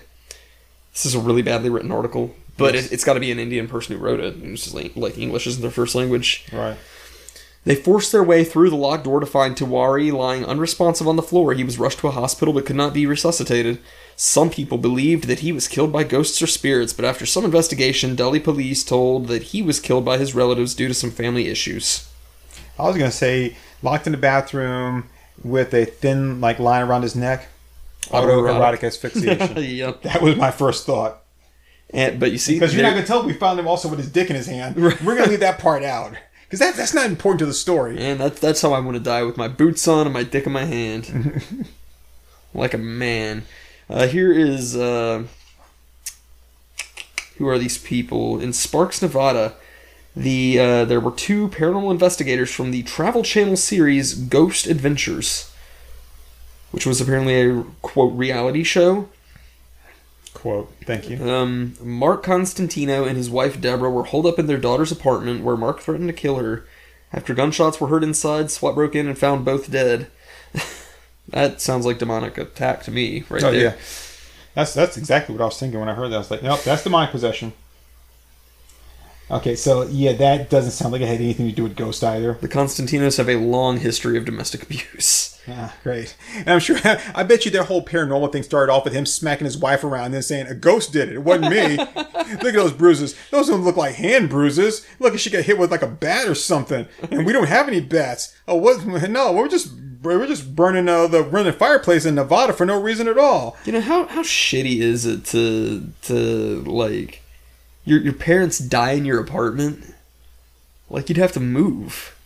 [0.93, 2.87] This is a really badly written article, but Yes.
[2.87, 4.35] it, it's got to be an Indian person who wrote it.
[4.43, 6.45] It's just like, like English isn't their first language.
[6.51, 6.77] Right.
[7.63, 11.21] They forced their way through the locked door to find Tiwari lying unresponsive on the
[11.21, 11.53] floor.
[11.53, 13.79] He was rushed to a hospital but could not be resuscitated.
[14.15, 18.15] Some people believed that he was killed by ghosts or spirits, but after some investigation,
[18.15, 22.07] Delhi police told that he was killed by his relatives due to some family issues.
[22.79, 25.09] I was going to say, locked in the bathroom
[25.43, 27.49] with a thin, like, line around his neck.
[28.05, 28.77] Autoerotic.
[28.79, 29.57] Autoerotic asphyxiation.
[29.57, 30.01] yep.
[30.03, 31.21] that was my first thought.
[31.91, 33.99] And, but you see, Because you're not going to tell we found him also with
[33.99, 34.75] his dick in his hand.
[34.75, 36.15] We're going to leave that part out.
[36.47, 37.99] Because that, that's not important to the story.
[37.99, 40.45] And that's that's how I want to die with my boots on and my dick
[40.45, 41.43] in my hand,
[42.53, 43.43] like a man.
[43.89, 45.23] Uh, here is uh,
[47.37, 49.55] who are these people in Sparks, Nevada?
[50.15, 55.51] The uh, there were two paranormal investigators from the Travel Channel series Ghost Adventures,
[56.71, 59.09] which was apparently a quote reality show.
[60.37, 60.71] Quote.
[60.85, 61.27] Thank you.
[61.27, 65.57] Um, Mark Constantino and his wife Deborah were holed up in their daughter's apartment where
[65.57, 66.63] Mark threatened to kill her.
[67.11, 70.11] After gunshots were heard inside, SWAT broke in and found both dead.
[71.29, 73.61] that sounds like demonic attack to me, right Oh there.
[73.61, 73.73] yeah,
[74.53, 76.15] that's that's exactly what I was thinking when I heard that.
[76.17, 77.53] I was like, nope, that's demonic possession.
[79.31, 82.33] Okay, so yeah, that doesn't sound like it had anything to do with ghost either.
[82.39, 85.26] The Constantinos have a long history of domestic abuse.
[85.47, 86.15] Yeah, great.
[86.35, 86.77] And I'm sure,
[87.15, 90.05] I bet you their whole paranormal thing started off with him smacking his wife around
[90.05, 91.15] and then saying, a ghost did it.
[91.15, 91.77] It wasn't me.
[92.03, 93.15] look at those bruises.
[93.31, 94.85] Those don't look like hand bruises.
[94.99, 96.85] Look, she got hit with like a bat or something.
[97.09, 98.35] And we don't have any bats.
[98.47, 98.85] Oh, what?
[99.07, 99.71] No, we're just
[100.03, 103.55] we're just burning uh, the running fireplace in Nevada for no reason at all.
[103.63, 107.21] You know how how shitty is it to to like
[107.85, 109.93] your your parents die in your apartment?
[110.89, 112.16] Like you'd have to move.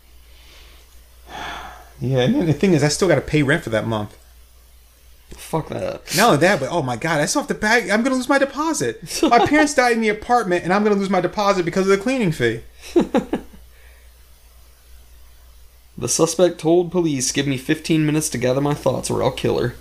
[2.02, 4.18] Yeah, and then the thing is, I still got to pay rent for that month.
[5.30, 5.84] Fuck that.
[5.84, 6.06] Up.
[6.18, 7.90] Not only that, but oh my god, I still have to pay.
[7.92, 9.22] I'm gonna lose my deposit.
[9.24, 11.98] My parents died in the apartment, and I'm gonna lose my deposit because of the
[11.98, 12.62] cleaning fee.
[15.98, 19.60] The suspect told police, "Give me 15 minutes to gather my thoughts, or I'll kill
[19.60, 19.76] her."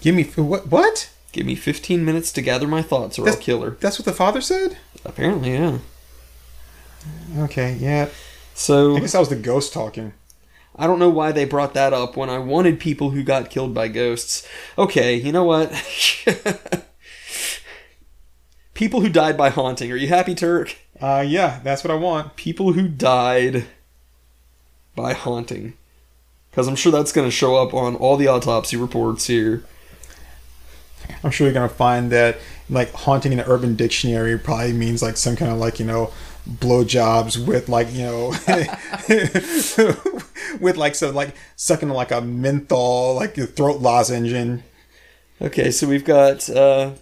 [0.00, 0.66] Give me what?
[0.66, 1.10] What?
[1.30, 3.76] Give me 15 minutes to gather my thoughts, or I'll kill her.
[3.80, 4.78] That's what the father said.
[5.04, 5.78] Apparently, yeah.
[7.38, 8.08] Okay, yeah.
[8.54, 10.14] So I guess that was the ghost talking.
[10.76, 13.74] I don't know why they brought that up when I wanted people who got killed
[13.74, 14.46] by ghosts.
[14.76, 15.70] Okay, you know what?
[18.74, 19.92] people who died by haunting.
[19.92, 20.76] Are you happy, Turk?
[21.00, 22.34] Uh, yeah, that's what I want.
[22.36, 23.66] People who died
[24.96, 25.74] by haunting.
[26.50, 29.64] Because I'm sure that's going to show up on all the autopsy reports here.
[31.22, 32.38] I'm sure you're gonna find that
[32.70, 36.12] like haunting in the Urban Dictionary probably means like some kind of like you know
[36.48, 38.28] blowjobs with like you know
[40.60, 44.62] with like some like sucking like a menthol like your throat lozenge and
[45.42, 46.92] Okay, so we've got uh,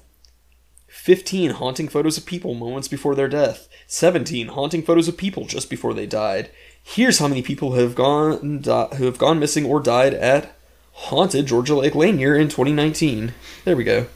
[0.89, 5.69] 15 haunting photos of people moments before their death, 17 haunting photos of people just
[5.69, 6.51] before they died.
[6.83, 10.57] Here's how many people have gone di- who have gone missing or died at
[10.93, 13.35] haunted Georgia Lake Lanier in 2019.
[13.65, 14.07] There we go.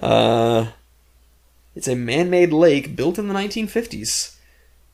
[0.00, 0.68] Uh,
[1.78, 4.34] it's a man-made lake built in the 1950s.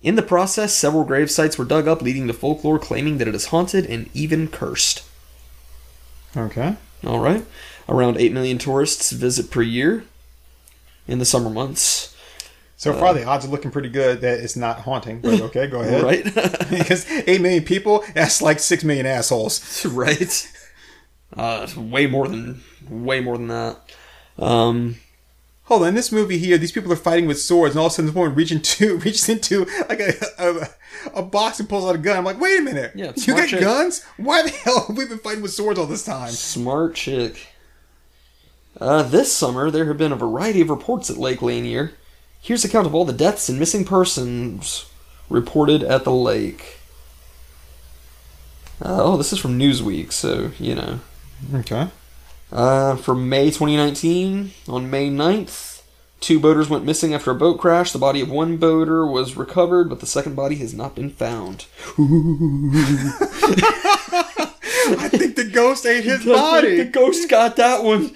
[0.03, 3.35] In the process, several grave sites were dug up, leading to folklore claiming that it
[3.35, 5.03] is haunted and even cursed.
[6.37, 6.76] okay.
[7.07, 7.43] All right.
[7.89, 10.05] Around 8 million tourists visit per year
[11.09, 12.14] in the summer months.
[12.76, 15.22] So far the odds are looking pretty good that it's not haunting.
[15.22, 16.05] But okay, go ahead.
[16.05, 16.24] Right?
[16.70, 19.87] because eight million people, that's like six million assholes.
[19.91, 20.53] right?
[21.35, 23.78] Uh, way more than way more than that.
[24.39, 24.97] Um,
[25.64, 27.92] Hold on, in this movie here, these people are fighting with swords, and all of
[27.92, 30.68] a sudden, this woman reaching to reaches into like a, a
[31.14, 32.16] a box and pulls out a gun.
[32.18, 33.60] I'm like, wait a minute, Yeah, you got chick.
[33.60, 34.04] guns?
[34.16, 36.30] Why the hell have we been fighting with swords all this time?
[36.30, 37.48] smart chick.
[38.80, 41.92] Uh, this summer, there have been a variety of reports at Lake Lanier.
[42.40, 44.86] Here's a count of all the deaths and missing persons
[45.30, 46.78] reported at the lake.
[48.84, 51.00] Uh, oh, this is from Newsweek, so, you know.
[51.54, 51.88] Okay.
[52.53, 55.82] Uh, from May 2019, on May 9th,
[56.20, 57.90] two boaters went missing after a boat crash.
[57.92, 61.66] The body of one boater was recovered, but the second body has not been found.
[64.86, 66.76] I think the ghost ate his body.
[66.76, 68.12] the ghost got that one.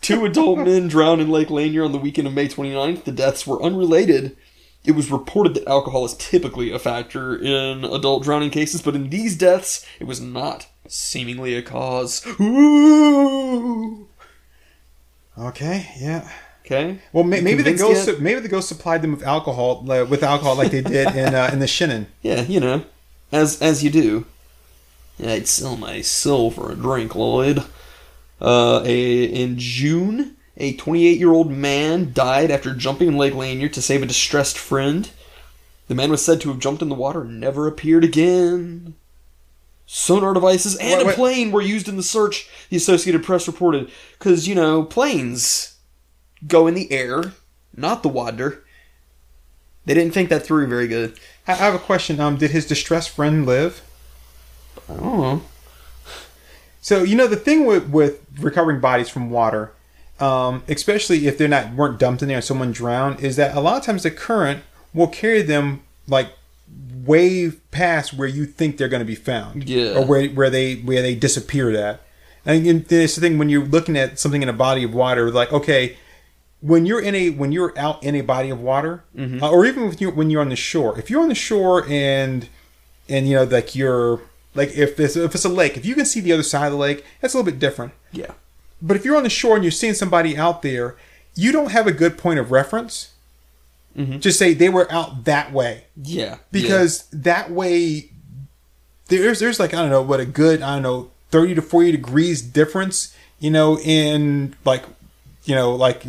[0.00, 3.04] Two adult men drowned in Lake Lanier on the weekend of May 29th.
[3.04, 4.36] The deaths were unrelated.
[4.84, 9.10] It was reported that alcohol is typically a factor in adult drowning cases, but in
[9.10, 12.26] these deaths, it was not seemingly a cause.
[12.40, 14.08] Ooh.
[15.38, 16.30] Okay, yeah.
[16.64, 16.98] Okay.
[17.12, 18.20] Well, You maybe the ghost yet?
[18.20, 21.48] maybe the ghost supplied them with alcohol uh, with alcohol like they did in uh,
[21.52, 22.06] in the Shining.
[22.22, 22.84] Yeah, you know,
[23.32, 24.26] as as you do.
[25.24, 27.64] I'd sell my soul for a drink, Lloyd.
[28.40, 33.68] Uh, a in June, a 28 year old man died after jumping in Lake Lanier
[33.70, 35.10] to save a distressed friend.
[35.88, 38.94] The man was said to have jumped in the water and never appeared again.
[39.90, 43.90] Sonar devices and a plane were used in the search, the Associated Press reported.
[44.18, 45.78] Because, you know, planes
[46.46, 47.32] go in the air,
[47.74, 48.64] not the water.
[49.86, 51.18] They didn't think that through very good.
[51.46, 52.20] I I have a question.
[52.20, 53.80] Um, did his distressed friend live?
[54.90, 55.42] I don't know.
[56.82, 59.72] So you know the thing with with recovering bodies from water,
[60.20, 63.60] um, especially if they're not weren't dumped in there and someone drowned, is that a
[63.60, 64.62] lot of times the current
[64.92, 66.32] will carry them like
[67.04, 69.98] way past where you think they're going to be found, Yeah.
[69.98, 72.00] or where where they where they disappeared at.
[72.44, 75.52] And there's the thing when you're looking at something in a body of water, like
[75.52, 75.96] okay,
[76.60, 79.94] when you're in a when you're out in a body of water, uh, or even
[79.98, 82.48] you when you're on the shore, if you're on the shore and
[83.08, 84.20] and you know like you're
[84.54, 86.72] like if it's if it's a lake, if you can see the other side of
[86.72, 87.92] the lake, that's a little bit different.
[88.12, 88.32] Yeah.
[88.80, 90.96] But if you're on the shore and you're seeing somebody out there,
[91.34, 93.10] you don't have a good point of reference.
[94.20, 96.36] Just say they were out that way Yeah.
[96.52, 98.10] because that way
[99.08, 101.90] there's there's like I don't know what a good I don't know thirty to forty
[101.92, 104.84] degrees difference you know in like
[105.44, 106.04] you know like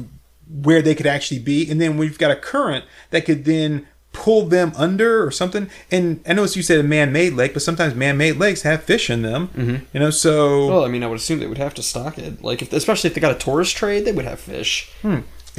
[0.64, 4.48] where they could actually be, and then we've got a current that could then pull
[4.48, 5.70] them under or something.
[5.92, 9.22] And I know you said a man-made lake, but sometimes man-made lakes have fish in
[9.22, 9.50] them.
[9.50, 9.86] Mm-hmm.
[9.94, 12.44] You know, so Well, I mean, I would assume they would have to stock it.
[12.44, 14.92] Like, if, especially if they got a tourist trade, they would have fish.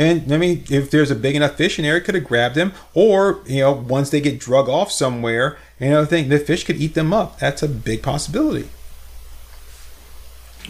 [0.01, 2.55] And I mean, if there's a big enough fish in there, it could have grabbed
[2.55, 2.73] them.
[2.95, 6.77] Or you know, once they get drug off somewhere You know, thing the fish could
[6.77, 7.39] eat them up.
[7.39, 8.71] That's a big possibility.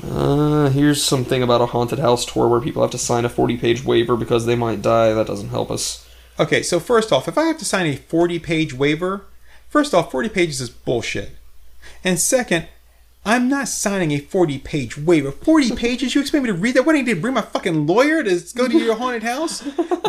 [0.02, 3.56] Uh, here's something about a haunted house tour where people have to sign a 40
[3.56, 5.14] page waiver because they might die.
[5.14, 6.08] That doesn't help us.
[6.40, 9.26] Okay, so first off, if I have to sign a 40 page waiver,
[9.68, 11.36] first off, 40 pages is bullshit.
[12.02, 12.66] And second,
[13.22, 15.30] I'm not signing a 40 page waiver.
[15.30, 16.14] 40 pages?
[16.14, 16.86] You expect me to read that?
[16.86, 19.60] What do I need to bring my fucking lawyer to go to your haunted house?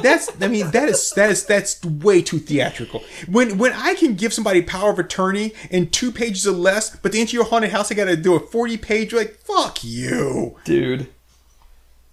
[0.01, 3.03] That's, I mean, that is, that is, that's way too theatrical.
[3.27, 7.11] When, when I can give somebody power of attorney in two pages or less, but
[7.11, 10.57] to enter your haunted house, I gotta do a 40 page, like, fuck you.
[10.63, 11.07] Dude,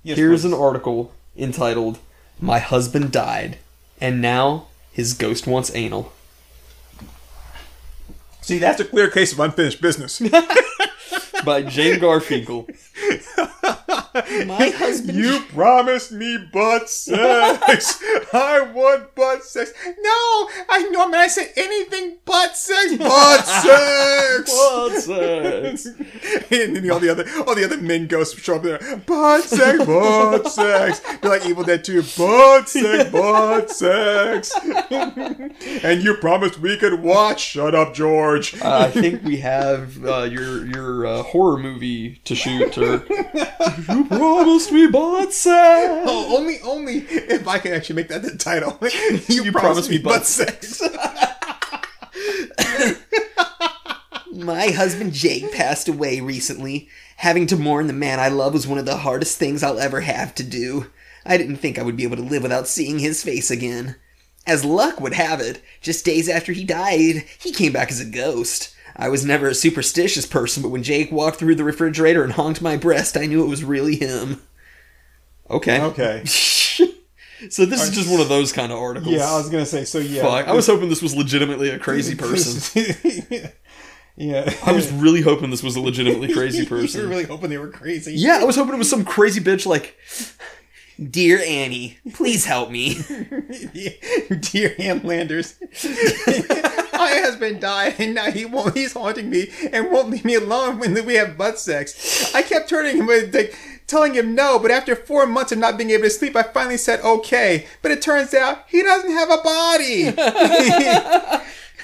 [0.03, 0.53] Yes, here's please.
[0.53, 1.99] an article entitled
[2.41, 3.59] My Husband Died,
[4.01, 6.13] and Now His Ghost Wants Anal.
[8.41, 10.21] See, that's a clear case of unfinished business.
[11.45, 12.66] by Jane Garfinkel.
[14.47, 15.19] My husband.
[15.19, 18.01] You promised me butt sex.
[18.33, 19.73] I want butt sex.
[19.87, 21.11] No, I know.
[21.12, 22.97] I said anything but sex.
[22.97, 24.51] Butt sex.
[24.57, 24.93] butt
[25.79, 25.87] sex?
[26.51, 28.79] and then all the other, all the other men ghosts show up there.
[29.07, 31.01] Butt sex, butt sex.
[31.21, 32.03] They're like Evil Dead 2.
[32.16, 34.53] Butt sex, butt sex.
[35.85, 37.41] and you promised we could watch.
[37.41, 38.61] Shut up, George.
[38.61, 42.77] Uh, I think we have uh, your your uh, horror movie to shoot.
[42.79, 46.05] Or you promised me butt sex.
[46.07, 48.79] Oh, only, only if I can actually make that the title.
[49.29, 50.83] you, You promised promised me me butt butt sex.
[54.33, 56.89] My husband Jake passed away recently.
[57.17, 60.03] Having to mourn the man I love was one of the hardest things I'll ever
[60.03, 60.87] have to do.
[61.27, 63.97] I didn't think I would be able to live without seeing his face again.
[64.47, 68.05] As luck would have it, just days after he died, he came back as a
[68.05, 68.75] ghost.
[68.99, 72.61] I was never a superstitious person, but when Jake walked through the refrigerator and honked
[72.61, 74.43] my breast, I knew it was really him.
[75.49, 75.81] Okay.
[75.81, 76.25] Okay.
[77.51, 79.15] So this is just one of those kind of articles.
[79.15, 79.85] Yeah, I was gonna say.
[79.85, 80.49] So yeah, Fuck.
[80.49, 82.85] I was hoping this was legitimately a crazy person.
[84.17, 87.01] yeah, I was really hoping this was a legitimately crazy person.
[87.01, 88.15] you were really hoping they were crazy.
[88.15, 89.97] Yeah, I was hoping it was some crazy bitch like
[91.01, 92.99] Dear Annie, please help me.
[94.41, 95.55] Dear Ann Landers,
[96.99, 98.77] my husband died, and now he won't.
[98.77, 102.35] He's haunting me and won't leave me alone when we have butt sex.
[102.35, 105.91] I kept turning him, like, telling him no, but after four months of not being
[105.91, 107.67] able to sleep, I finally said okay.
[107.83, 110.13] But it turns out he doesn't have a body.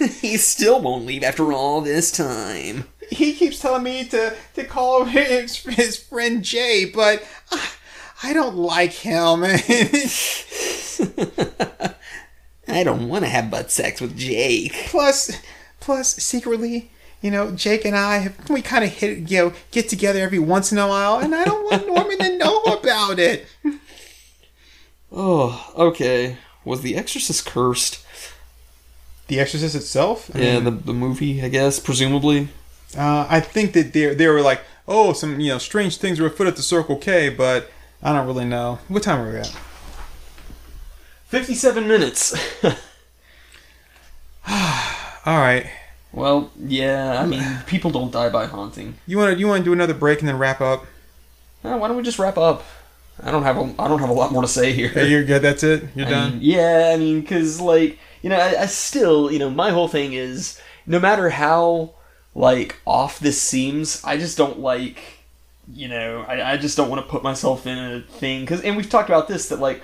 [0.21, 2.85] he still won't leave after all this time.
[3.11, 7.69] he keeps telling me to to call his, his friend Jay, but I,
[8.23, 9.43] I don't like him.
[12.69, 14.73] I don't want to have butt sex with Jake.
[14.89, 15.31] plus,
[15.81, 16.91] plus secretly,
[17.21, 20.39] you know, Jake and I have we kind of hit you know get together every
[20.39, 23.47] once in a while, and I don't want Norman to know about it.
[25.13, 26.39] Oh, okay.
[26.65, 28.05] Was The Exorcist cursed?
[29.29, 30.31] The Exorcist itself.
[30.35, 32.49] I Yeah, mean, the, the movie, I guess, presumably.
[32.97, 36.27] uh, I think that they they were like, oh, some you know strange things were
[36.27, 37.71] afoot at the Circle K, but
[38.03, 38.79] I don't really know.
[38.89, 39.57] What time are we at?
[41.35, 42.33] 57 minutes.
[45.27, 45.67] All right.
[46.13, 48.95] well, yeah, I mean, people don't die by haunting.
[49.05, 50.87] You want to you want to do another break and then wrap up?
[51.65, 52.65] Uh, why don't we just wrap up?
[53.21, 54.89] I don't have a, I don't have a lot more to say here.
[54.91, 55.43] Hey, you're good.
[55.43, 55.85] That's it.
[55.97, 56.33] You're I done.
[56.35, 59.89] mean, yeah, I mean, because like you know, I, I still you know, my whole
[59.89, 61.95] thing is no matter how
[62.37, 65.01] like off this seems, I just don't like
[65.73, 68.77] you know, I, I just don't want to put myself in a thing because, and
[68.77, 69.83] we've talked about this that like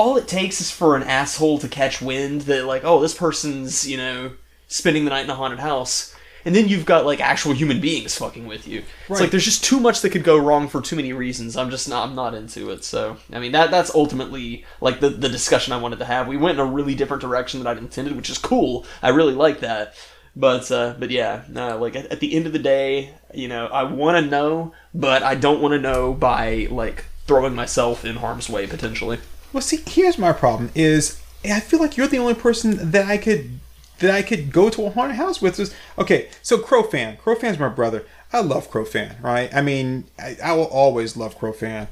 [0.00, 3.88] all it takes is for an asshole to catch wind that like oh this person's
[3.88, 4.32] you know
[4.66, 6.14] spending the night in a haunted house.
[6.42, 8.82] And then you've got like actual human beings fucking with you.
[9.10, 11.54] It's like there's just too much that could go wrong for too many reasons.
[11.54, 12.82] I'm just not I'm not into it.
[12.82, 16.28] So I mean that that's ultimately like the the discussion I wanted to have.
[16.28, 18.86] We went in a really different direction than I'd intended, which is cool.
[19.02, 19.94] I really like that.
[20.34, 23.66] But uh, but yeah, no, like at, at the end of the day, you know,
[23.66, 28.16] I want to know, but I don't want to know by like throwing myself in
[28.16, 29.18] harm's way potentially.
[29.52, 33.16] Well, see, here's my problem: is I feel like you're the only person that I
[33.16, 33.60] could
[33.98, 35.58] that I could go to a haunted house with.
[35.58, 36.28] Is okay.
[36.42, 38.04] So Crow fan, Crow fan's my brother.
[38.32, 39.54] I love Crow fan, right?
[39.54, 41.88] I mean, I, I will always love Crow fan,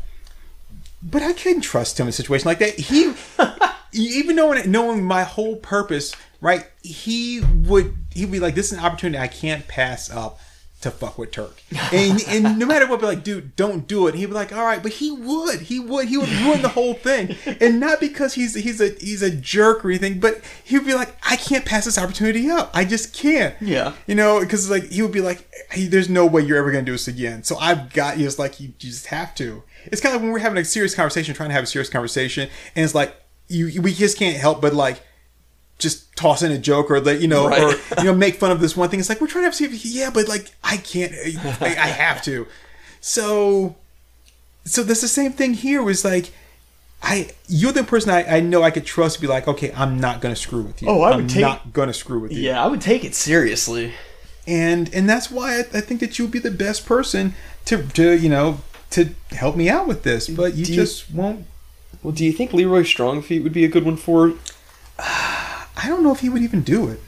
[1.02, 2.74] but I couldn't trust him in a situation like that.
[2.78, 3.12] He,
[3.92, 6.66] even knowing knowing my whole purpose, right?
[6.82, 10.40] He would he'd be like, "This is an opportunity I can't pass up."
[10.83, 11.61] To fuck with Turk,
[11.93, 14.14] and and no matter what, be like, dude, don't do it.
[14.14, 16.95] He'd be like, all right, but he would, he would, he would ruin the whole
[16.95, 20.95] thing, and not because he's he's a he's a jerk or anything, but he'd be
[20.95, 22.70] like, I can't pass this opportunity up.
[22.74, 23.57] I just can't.
[23.61, 23.95] Yeah.
[24.07, 26.85] you know, because like he would be like, hey, there's no way you're ever gonna
[26.85, 27.43] do this again.
[27.43, 28.26] So I've got you.
[28.26, 29.64] It's like you, you just have to.
[29.87, 31.89] It's kind of like when we're having a serious conversation, trying to have a serious
[31.91, 33.16] conversation, and it's like
[33.49, 35.01] you we just can't help but like
[35.79, 37.62] just toss in a joke or like you know Right.
[37.62, 39.01] or you know make fun of this one thing.
[39.01, 39.79] It's like we're trying to have safety.
[39.89, 41.12] Yeah, but like I can't.
[41.61, 42.47] I, I have to.
[43.01, 43.76] So
[44.64, 45.83] so that's the same thing here.
[45.83, 46.33] Was like.
[47.01, 50.01] I you're the person I, I know I could trust to be like okay I'm
[50.01, 52.41] not gonna screw with you Oh, I would am take- not gonna screw with you
[52.43, 53.93] Yeah, I would take it seriously.
[54.49, 57.35] and and that's why I, I think that you'd be the best person
[57.66, 61.09] to to you know to help me out with this but you Do you- just
[61.12, 61.47] won't
[62.03, 64.37] Well, do you think Leroy Strongfeet would be a good one for it?
[65.81, 67.01] I don't know if he would even do it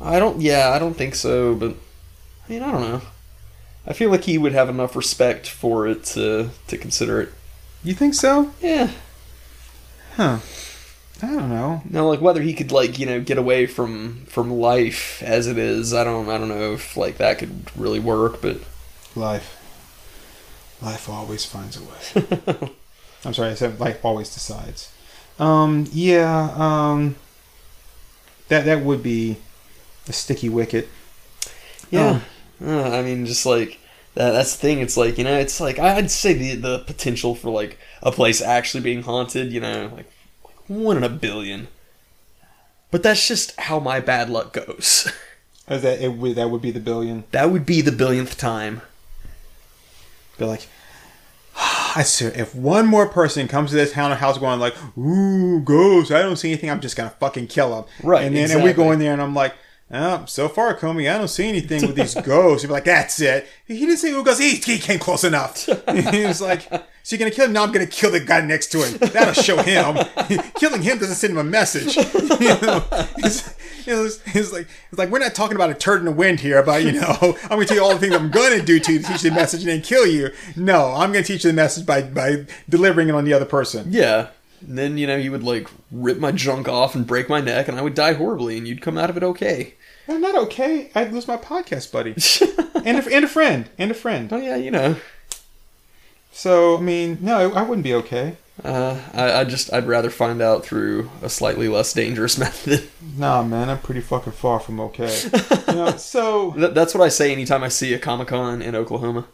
[0.00, 0.40] I don't.
[0.40, 1.56] Yeah, I don't think so.
[1.56, 1.74] But
[2.46, 3.00] I mean, I don't know.
[3.84, 7.30] I feel like he would have enough respect for it to to consider it.
[7.82, 8.90] you think so Yeah.
[10.16, 10.38] huh
[11.20, 14.52] I don't know Now, like whether he could like you know get away from from
[14.52, 16.28] life as it is, I don't.
[16.28, 18.40] I don't know if like that could really work.
[18.40, 18.58] But
[19.16, 19.56] life
[20.80, 22.70] life always finds a way
[23.24, 24.92] I'm sorry I said life always decides
[25.40, 27.16] um yeah um
[28.48, 29.38] that that would be
[30.08, 30.88] a sticky wicket
[31.90, 32.20] yeah,
[32.64, 33.78] Uh, I mean, just like
[34.14, 34.32] that.
[34.32, 34.80] That's the thing.
[34.80, 38.42] It's like you know, it's like I'd say the the potential for like a place
[38.42, 39.52] actually being haunted.
[39.52, 40.10] You know, like
[40.66, 41.68] one in a billion.
[42.90, 45.12] But that's just how my bad luck goes.
[45.68, 48.82] Is that it would that would be the billion That would be the billionth time.
[50.36, 50.68] Be like,
[51.60, 55.60] I swear, if one more person comes to this town or house going like, "Ooh,
[55.60, 56.70] ghost," I don't see anything.
[56.70, 57.84] I'm just gonna fucking kill them.
[58.02, 59.54] Right, And then and we go in there and I'm like,
[59.90, 62.62] oh, so far, Comey, I don't see anything with these ghosts.
[62.62, 63.48] You'd be like, that's it.
[63.66, 64.38] He didn't see who goes.
[64.38, 65.64] He, he came close enough.
[66.12, 66.70] he was like,
[67.02, 67.54] so you're gonna kill him?
[67.54, 68.98] No, I'm gonna kill the guy next to him.
[68.98, 69.96] That'll show him.
[70.56, 71.96] Killing him doesn't send him a message.
[71.96, 72.84] you know,
[73.88, 76.12] you know, it's, it's like it's like we're not talking about a turd in the
[76.12, 76.58] wind here.
[76.58, 78.98] About you know, I'm gonna tell you all the things I'm gonna do to you
[78.98, 80.30] to teach you the message and then kill you.
[80.56, 83.86] No, I'm gonna teach you the message by by delivering it on the other person.
[83.90, 84.28] Yeah.
[84.60, 87.68] And then you know you would like rip my junk off and break my neck,
[87.68, 89.74] and I would die horribly, and you'd come out of it okay.
[90.06, 90.90] I'm not okay.
[90.94, 92.12] I'd lose my podcast buddy
[92.84, 94.30] and a, and a friend and a friend.
[94.32, 94.96] Oh yeah, you know.
[96.30, 98.36] So I mean, no, I wouldn't be okay.
[98.64, 102.88] Uh, I, I just I'd rather find out through a slightly less dangerous method.
[103.16, 105.16] Nah, man, I'm pretty fucking far from okay.
[105.68, 108.74] you know, so Th- that's what I say anytime I see a Comic Con in
[108.74, 109.26] Oklahoma.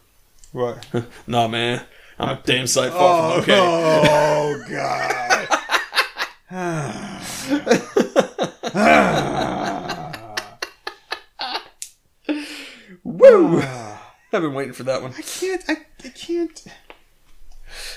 [0.53, 0.87] what?
[1.27, 1.85] Nah, man,
[2.19, 3.61] I'm a damn sight far Oh, from okay.
[3.61, 5.49] oh god.
[13.03, 13.61] Woo!
[13.61, 15.13] I've been waiting for that one.
[15.17, 15.63] I can't.
[15.69, 16.65] I, I can't.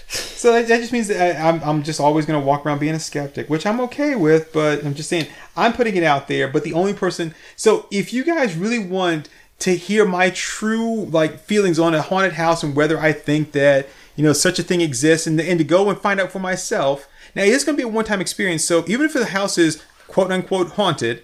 [0.37, 2.77] So that, that just means that I, I'm, I'm just always going to walk around
[2.77, 4.53] being a skeptic, which I'm okay with.
[4.53, 6.47] But I'm just saying I'm putting it out there.
[6.47, 7.33] But the only person.
[7.55, 9.29] So if you guys really want
[9.59, 13.89] to hear my true like feelings on a haunted house and whether I think that
[14.15, 17.07] you know such a thing exists, and, and to go and find out for myself.
[17.35, 18.63] Now it is going to be a one-time experience.
[18.63, 21.23] So even if the house is quote unquote haunted,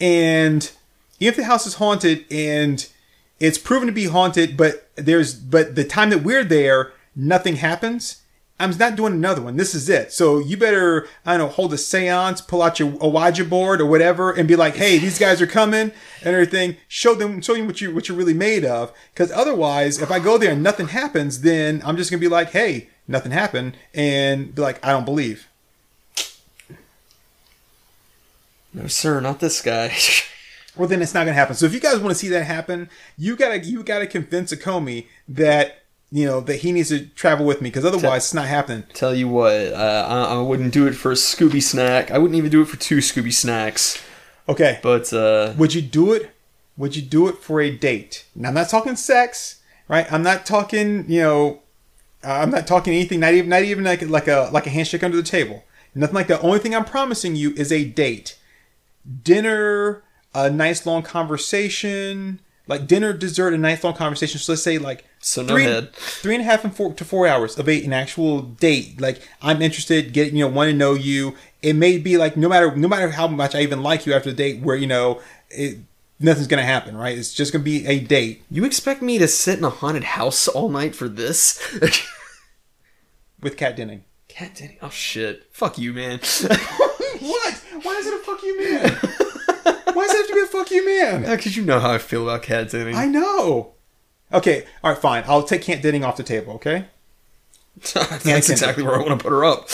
[0.00, 0.70] and
[1.18, 2.86] if the house is haunted and
[3.38, 8.22] it's proven to be haunted, but there's but the time that we're there, nothing happens.
[8.60, 9.56] I'm not doing another one.
[9.56, 10.12] This is it.
[10.12, 13.86] So you better, I don't know, hold a seance, pull out your Ouija board or
[13.86, 15.92] whatever, and be like, "Hey, these guys are coming,"
[16.22, 16.76] and everything.
[16.86, 18.92] Show them, show them what you what you're really made of.
[19.14, 22.50] Because otherwise, if I go there and nothing happens, then I'm just gonna be like,
[22.50, 25.48] "Hey, nothing happened," and be like, "I don't believe."
[28.74, 29.96] No, sir, not this guy.
[30.76, 31.54] well then it's not gonna happen.
[31.54, 34.56] So if you guys want to see that happen, you gotta you gotta convince a
[34.56, 35.79] Comey that
[36.12, 38.84] you know that he needs to travel with me because otherwise it's not happening.
[38.94, 42.10] Tell you what, uh, I, I wouldn't do it for a Scooby snack.
[42.10, 44.02] I wouldn't even do it for two Scooby snacks.
[44.48, 46.34] Okay, But uh, would you do it?
[46.76, 48.24] Would you do it for a date?
[48.34, 50.10] Now I'm not talking sex, right?
[50.12, 51.60] I'm not talking you know,
[52.24, 53.20] uh, I'm not talking anything.
[53.20, 55.64] Not even not even like like a like a handshake under the table.
[55.94, 56.42] Nothing like that.
[56.42, 58.38] Only thing I'm promising you is a date,
[59.22, 60.02] dinner,
[60.34, 62.40] a nice long conversation.
[62.66, 64.38] Like dinner, dessert, a nice long conversation.
[64.38, 65.94] So let's say like So no three, head.
[65.94, 69.00] three and a half and four to four hours of a, an actual date.
[69.00, 71.36] Like I'm interested, get you know, want to know you.
[71.60, 74.30] It may be like no matter no matter how much I even like you after
[74.30, 75.78] the date, where you know it,
[76.18, 77.18] nothing's gonna happen, right?
[77.18, 80.48] It's just gonna be a date you expect me to sit in a haunted house
[80.48, 81.60] all night for this?
[83.42, 84.04] with Kat Denning.
[84.28, 84.78] Cat Denny.
[84.80, 85.48] Oh shit.
[85.52, 86.18] Fuck you, man.
[87.20, 87.64] what?
[87.82, 88.90] Why is it a fuck you man?
[89.94, 91.22] Why does it have to be a fuck you man?
[91.22, 92.94] Because you know how I feel about Cat Denny.
[92.94, 93.74] I know.
[94.32, 95.24] Okay, all right, fine.
[95.26, 96.54] I'll take Kent Denning off the table.
[96.54, 96.86] Okay,
[97.94, 99.68] That's exactly where I want to put her up.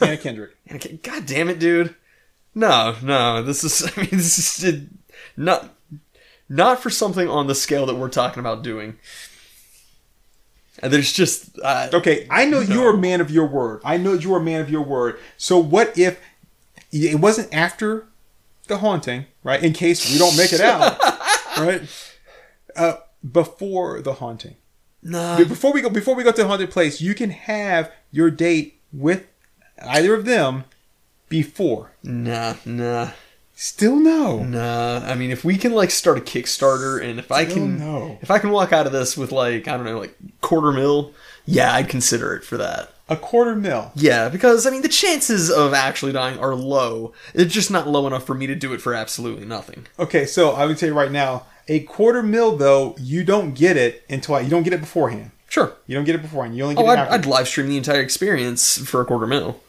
[0.02, 0.56] Anna Kendrick.
[0.66, 1.94] And I God damn it, dude.
[2.54, 3.42] No, no.
[3.42, 3.82] This is.
[3.96, 4.80] I mean, this is uh,
[5.36, 5.74] not
[6.48, 8.98] not for something on the scale that we're talking about doing.
[10.80, 11.58] And there's just.
[11.62, 13.80] Uh, Okay, I know you're a man of your word.
[13.84, 15.18] I know you're a man of your word.
[15.36, 16.20] So what if
[16.90, 18.08] it wasn't after
[18.66, 19.62] the haunting, right?
[19.62, 20.98] In case we don't make it out,
[21.58, 21.82] right?
[22.74, 22.96] Uh,
[23.30, 24.56] before the haunting,
[25.02, 25.36] No.
[25.46, 28.80] Before we go, before we go to the haunted place, you can have your date
[28.92, 29.26] with
[29.82, 30.64] either of them
[31.28, 31.92] before.
[32.02, 33.10] Nah, nah,
[33.56, 34.42] Still no.
[34.42, 35.00] nah.
[35.06, 38.18] I mean, if we can like start a Kickstarter, and if I can, no.
[38.20, 41.12] if I can walk out of this with like I don't know, like quarter mil,
[41.46, 42.90] yeah, I'd consider it for that.
[43.08, 43.92] A quarter mil.
[43.94, 47.12] Yeah, because I mean, the chances of actually dying are low.
[47.34, 49.86] It's just not low enough for me to do it for absolutely nothing.
[49.98, 54.04] Okay, so I would say right now, a quarter mil though, you don't get it
[54.08, 55.30] until you don't get it beforehand.
[55.48, 55.72] Sure.
[55.86, 56.56] You don't get it beforehand.
[56.56, 57.14] You only get Oh, it I'd, after.
[57.14, 59.60] I'd live stream the entire experience for a quarter mil.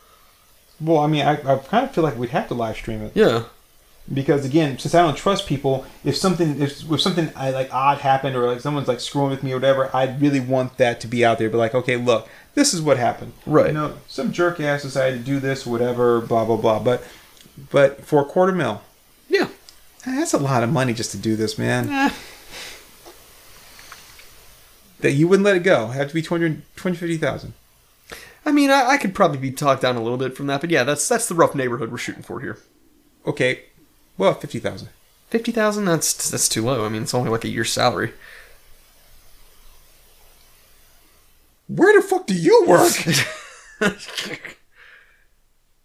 [0.81, 3.11] well, I mean, I, I kind of feel like we'd have to live stream it
[3.15, 3.43] Yeah.
[4.11, 7.99] because again, since I don't trust people, if something if, if something I, like odd
[7.99, 11.07] happened or like someone's like screwing with me or whatever, I'd really want that to
[11.07, 11.49] be out there.
[11.51, 13.33] But like, okay, look, this is what happened.
[13.45, 13.67] Right.
[13.67, 16.79] You know, some jerk ass decided to do this, whatever, blah blah blah.
[16.79, 17.03] But
[17.71, 18.81] but for a quarter mil,
[19.29, 19.47] Yeah.
[20.05, 21.89] That's a lot of money just to do this, man.
[21.89, 22.09] Eh.
[25.01, 25.91] That you wouldn't let it go.
[25.91, 27.53] It had to be 200 250,000.
[28.45, 30.71] I mean, I, I could probably be talked down a little bit from that, but
[30.71, 32.57] yeah, that's that's the rough neighborhood we're shooting for here.
[33.27, 33.65] Okay,
[34.17, 34.89] well, 50,000.
[35.29, 35.85] Fifty thousand?
[35.85, 36.85] That's that's too low.
[36.85, 38.13] I mean, it's only like a year's salary.
[41.67, 42.93] Where the fuck do you work?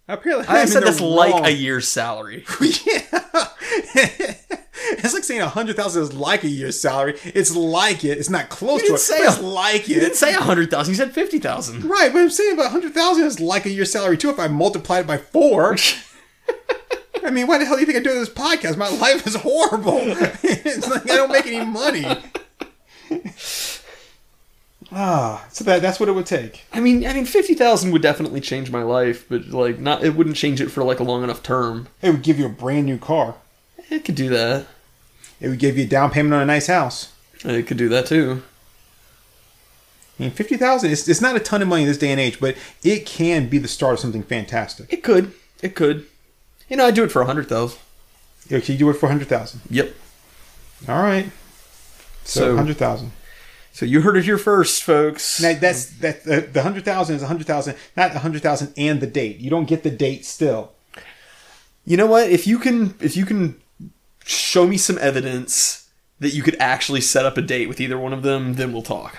[0.07, 2.45] Apparently, I I'm said that's like a year's salary.
[2.85, 3.47] yeah.
[3.93, 7.17] it's like saying a hundred thousand is like a year's salary.
[7.23, 8.17] It's like it.
[8.17, 8.99] It's not close You to it.
[8.99, 9.99] say it's like You it.
[10.01, 10.91] didn't say a hundred thousand.
[10.93, 11.83] You said fifty thousand.
[11.85, 14.29] right, but I'm saying about a hundred thousand is like a year's salary too.
[14.29, 15.75] If I multiply it by four.
[17.23, 18.77] I mean, why the hell do you think I do this podcast?
[18.77, 19.99] My life is horrible.
[20.01, 22.05] it's like I don't make any money.
[24.93, 26.63] Ah, so that that's what it would take.
[26.73, 30.15] I mean, I mean, fifty thousand would definitely change my life, but like, not it
[30.15, 31.87] wouldn't change it for like a long enough term.
[32.01, 33.35] It would give you a brand new car.
[33.91, 34.65] It could do that.
[35.39, 37.11] It would give you a down payment on a nice house.
[37.43, 38.41] It could do that too.
[40.19, 40.91] I mean, fifty thousand.
[40.91, 43.47] It's, it's not a ton of money in this day and age, but it can
[43.49, 44.91] be the start of something fantastic.
[44.93, 45.33] It could.
[45.61, 46.05] It could.
[46.69, 47.79] You know, I'd do it for a hundred thousand.
[48.51, 49.61] Okay, you do it for a hundred thousand.
[49.69, 49.93] Yep.
[50.87, 51.29] All right.
[52.23, 53.11] So, So- hundred thousand.
[53.73, 55.41] So you heard it here first, folks.
[55.41, 58.73] Now that's that the, the hundred thousand is a hundred thousand, not a hundred thousand
[58.75, 59.37] and the date.
[59.39, 60.73] You don't get the date still.
[61.85, 62.29] You know what?
[62.29, 63.60] If you can, if you can
[64.31, 68.13] show me some evidence that you could actually set up a date with either one
[68.13, 69.17] of them, then we'll talk.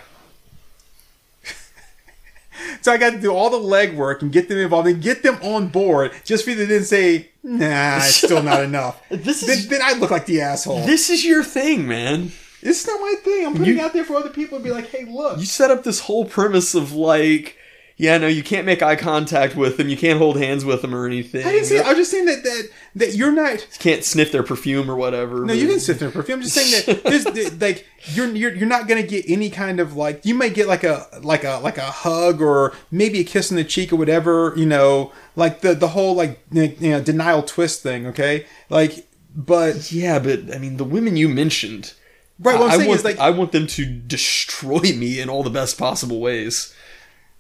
[2.81, 5.37] So I got to do all the legwork and get them involved and get them
[5.43, 9.01] on board just for you to then say, nah, it's still not enough.
[9.09, 10.85] This then, is then I look like the asshole.
[10.87, 12.33] this is your thing, man.
[12.61, 13.47] it's not my thing.
[13.47, 15.39] I'm putting You- it out there for other people to be like, hey, look.
[15.39, 17.57] You set up this whole premise of like,
[18.03, 20.93] yeah, no, you can't make eye contact with them, you can't hold hands with them
[20.93, 21.47] or anything.
[21.47, 21.79] I didn't say.
[21.79, 23.61] I was just saying that that that you're not.
[23.61, 25.45] You can't sniff their perfume or whatever.
[25.45, 26.41] No, you can sniff their perfume.
[26.41, 29.95] I'm just saying that there's like you're you're you're not gonna get any kind of
[29.95, 33.53] like you might get like a like a like a hug or maybe a kiss
[33.53, 37.45] on the cheek or whatever you know like the the whole like you know denial
[37.45, 38.09] twist thing.
[38.09, 41.95] Okay, like but Yeah, but I mean, the women you mentioned.
[42.41, 42.59] right.
[42.59, 45.45] What I'm I saying want, is like I want them to destroy me in all
[45.45, 46.75] the best possible ways.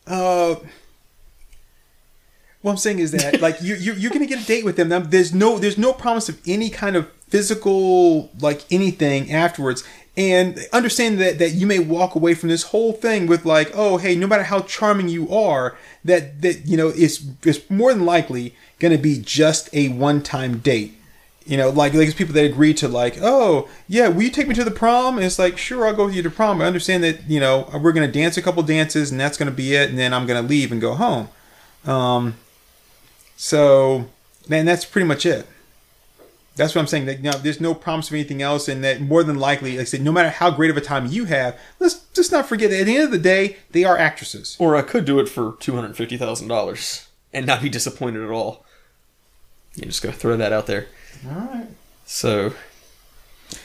[0.06, 0.56] Uh,
[2.62, 4.88] what I'm saying is that like you you you're gonna get a date with them.
[5.10, 9.84] There's no there's no promise of any kind of physical like anything afterwards.
[10.16, 13.96] And understand that that you may walk away from this whole thing with like, oh
[13.96, 18.04] hey, no matter how charming you are, that that you know it's it's more than
[18.04, 20.96] likely gonna be just a one time date.
[21.44, 24.54] You know, like like people that agree to like, oh yeah, will you take me
[24.54, 25.16] to the prom?
[25.16, 26.60] And it's like, sure, I'll go with you to prom.
[26.60, 29.74] I understand that you know we're gonna dance a couple dances and that's gonna be
[29.74, 31.28] it, and then I'm gonna leave and go home.
[31.84, 32.34] Um,
[33.36, 34.08] so,
[34.48, 35.46] man, that's pretty much it.
[36.54, 37.06] That's what I'm saying.
[37.06, 39.80] That you know, there's no promise of anything else, and that more than likely, like
[39.80, 42.70] I said, no matter how great of a time you have, let's just not forget
[42.70, 44.56] that at the end of the day, they are actresses.
[44.60, 48.22] Or I could do it for two hundred fifty thousand dollars and not be disappointed
[48.22, 48.64] at all.
[49.74, 50.88] You just gotta throw that out there.
[51.26, 51.66] All right.
[52.06, 52.54] So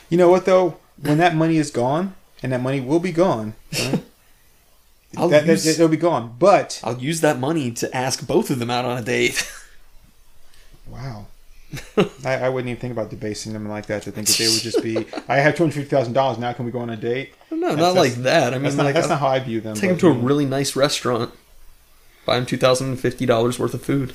[0.09, 0.77] You know what though?
[1.01, 4.03] When that money is gone, and that money will be gone, right?
[5.17, 6.35] I'll that, that- it'll be gone.
[6.39, 9.49] But I'll use that money to ask both of them out on a date.
[10.89, 11.27] wow.
[12.25, 14.03] I, I wouldn't even think about debasing them like that.
[14.03, 16.53] To think that they would just be, I have two hundred fifty thousand dollars now.
[16.53, 17.33] Can we go on a date?
[17.51, 18.53] no, That's- not like that.
[18.53, 19.75] I mean, That's not, like that's uh, not how I view them.
[19.75, 20.25] take them to a you know.
[20.27, 21.33] really nice restaurant,
[22.25, 24.13] buy them two thousand and fifty dollars worth of food.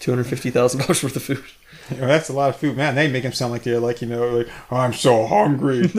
[0.00, 1.44] Two hundred fifty thousand dollars worth of food.
[1.90, 2.94] That's a lot of food, man.
[2.94, 5.90] They make them sound like they're like you know, like I'm so hungry.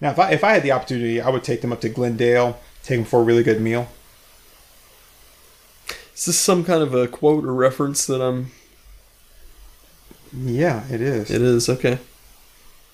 [0.00, 2.58] now, if I if I had the opportunity, I would take them up to Glendale,
[2.82, 3.88] take them for a really good meal.
[6.14, 8.50] Is this some kind of a quote or reference that I'm
[10.36, 11.30] Yeah, it is.
[11.30, 11.98] It is okay.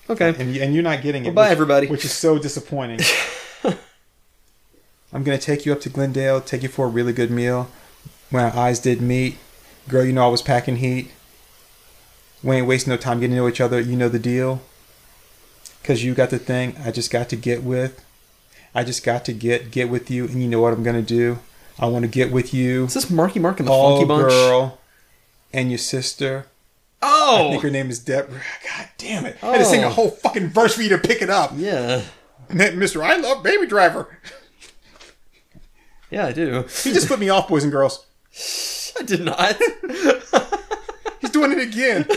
[0.09, 0.29] Okay.
[0.29, 1.29] and, and you're not getting it.
[1.29, 1.87] Well, bye, which- everybody.
[1.87, 2.99] Which is so disappointing.
[5.13, 7.69] I'm gonna take you up to Glendale, take you for a really good meal.
[8.29, 9.37] When our eyes did meet,
[9.87, 11.11] girl, you know I was packing heat.
[12.43, 13.79] We ain't wasting no time getting to know each other.
[13.79, 14.61] You know the deal.
[15.83, 16.75] Cause you got the thing.
[16.83, 18.03] I just got to get with.
[18.75, 21.39] I just got to get get with you, and you know what I'm gonna do.
[21.79, 24.29] I want to get with you, Is this Marky Mark and the Funky Bunch?
[24.29, 24.79] girl,
[25.53, 26.45] and your sister.
[27.01, 28.41] Oh, I think her name is Deborah.
[28.67, 29.37] God damn it!
[29.41, 29.91] I had to sing a Oh.
[29.91, 31.53] whole fucking verse for you to pick it up.
[31.55, 32.01] yeah,
[32.49, 33.01] Mr.
[33.01, 34.19] I love Baby Driver.
[36.11, 36.63] yeah, I do.
[36.83, 38.05] He just put me off, boys and girls.
[38.99, 39.57] I did not.
[41.21, 42.07] He's doing it again.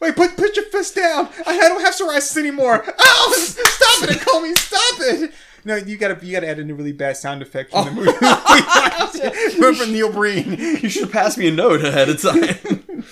[0.00, 1.28] Wait, put put your fist down.
[1.46, 2.84] I don't have psoriasis anymore.
[2.98, 5.32] Oh, stop it, Comey, stop it.
[5.64, 8.12] No, you gotta you gotta add in a really bad sound effect from the movie.
[9.60, 10.52] We're from Neil Breen.
[10.58, 13.04] you should pass me a note ahead of time.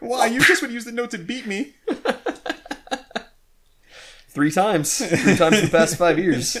[0.00, 0.26] Why?
[0.26, 1.74] You just would use the note to beat me.
[4.28, 4.98] Three times.
[4.98, 6.56] Three times in the past five years.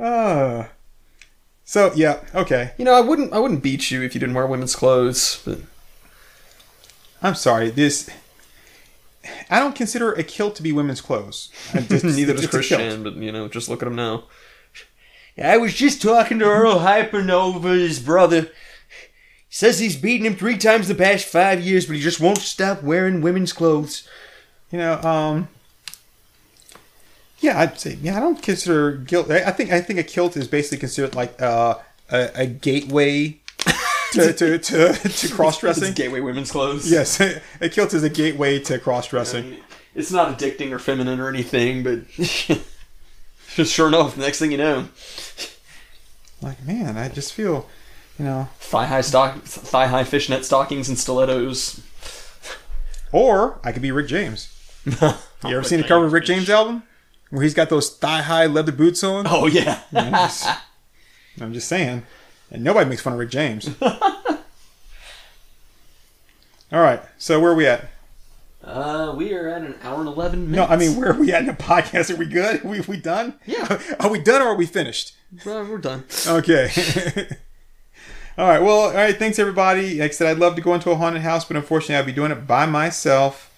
[0.00, 0.64] Uh,
[1.64, 2.72] so yeah, okay.
[2.78, 3.32] You know, I wouldn't.
[3.32, 5.42] I wouldn't beat you if you didn't wear women's clothes.
[5.44, 5.58] But
[7.22, 7.70] I'm sorry.
[7.70, 8.08] This
[9.50, 11.50] I don't consider a kilt to be women's clothes.
[11.72, 12.80] I just- neither does it's a kilt.
[12.80, 13.02] Christian.
[13.02, 14.24] But you know, just look at him now.
[15.42, 18.42] I was just talking to Earl Hypernova, his brother.
[18.42, 22.38] He says he's beaten him three times the past five years, but he just won't
[22.38, 24.06] stop wearing women's clothes.
[24.70, 25.48] You know, um,
[27.44, 28.16] yeah, I'd say yeah.
[28.16, 29.30] I don't consider guilt.
[29.30, 31.76] I I think I think a kilt is basically considered like uh,
[32.10, 33.38] a, a gateway
[34.12, 35.92] to to to, to cross dressing.
[35.92, 36.90] gateway women's clothes.
[36.90, 39.58] Yes, a kilt is a gateway to cross dressing.
[39.94, 42.10] It's not addicting or feminine or anything, but
[43.66, 44.88] sure enough, next thing you know,
[46.42, 47.68] Like man, I just feel,
[48.18, 48.48] you know.
[48.58, 51.80] thigh high stock, thigh high fishnet stockings and stilettos.
[53.12, 54.48] Or I could be Rick James.
[55.46, 56.82] You ever seen the cover of Rick James album
[57.30, 59.26] where he's got those thigh high leather boots on?
[59.28, 59.80] Oh yeah.
[61.40, 62.04] I'm just saying.
[62.50, 63.68] And nobody makes fun of Rick James.
[66.72, 67.88] All right, so where are we at?
[68.64, 70.68] Uh, we are at an hour and eleven minutes.
[70.68, 70.74] No.
[70.74, 72.10] I mean, where are we at in the podcast?
[72.12, 72.64] Are we good?
[72.64, 73.34] Are we, we done?
[73.44, 73.80] Yeah.
[74.00, 75.14] Are we done or are we finished?
[75.44, 76.04] Uh, we're done.
[76.26, 76.70] Okay.
[78.38, 78.62] all right.
[78.62, 79.16] Well, all right.
[79.16, 80.00] Thanks, everybody.
[80.00, 82.12] Like I said, I'd love to go into a haunted house, but unfortunately, I'll be
[82.12, 83.52] doing it by myself.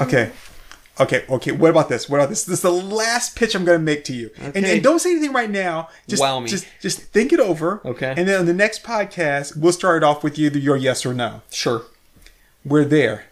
[0.00, 0.32] Okay.
[0.98, 1.52] Okay, okay.
[1.52, 2.08] What about this?
[2.10, 2.44] What about this?
[2.44, 4.74] This is the last pitch I'm going to make to you, and, Okay.
[4.74, 5.88] and don't say anything right now.
[6.06, 6.48] Just, Wow me.
[6.50, 7.80] just, just think it over.
[7.86, 8.12] Okay.
[8.14, 11.14] And then on the next podcast, we'll start it off with either your yes or
[11.14, 11.40] no.
[11.50, 11.84] Sure.
[12.66, 13.24] We're there.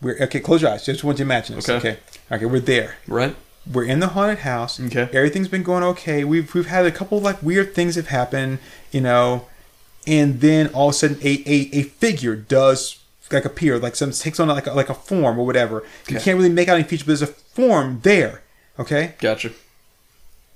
[0.00, 0.38] We're okay.
[0.38, 0.86] Close your eyes.
[0.86, 1.68] Just want you to imagine this.
[1.68, 1.90] Okay.
[1.90, 1.98] Okay.
[2.30, 2.46] Okay.
[2.46, 2.94] We're there.
[3.08, 3.34] Right.
[3.70, 4.78] We're in the haunted house.
[4.80, 5.08] Okay.
[5.12, 6.22] Everything's been going okay.
[6.22, 8.60] We've we've had a couple of like weird things have happened,
[8.92, 9.46] you know,
[10.06, 12.99] and then all of a sudden a a, a figure does
[13.32, 15.82] like appear, like some takes on like a, like a form or whatever.
[16.08, 16.24] You Okay.
[16.24, 18.42] can't really make out any feature, but there's a form there.
[18.78, 19.14] Okay.
[19.18, 19.50] Gotcha.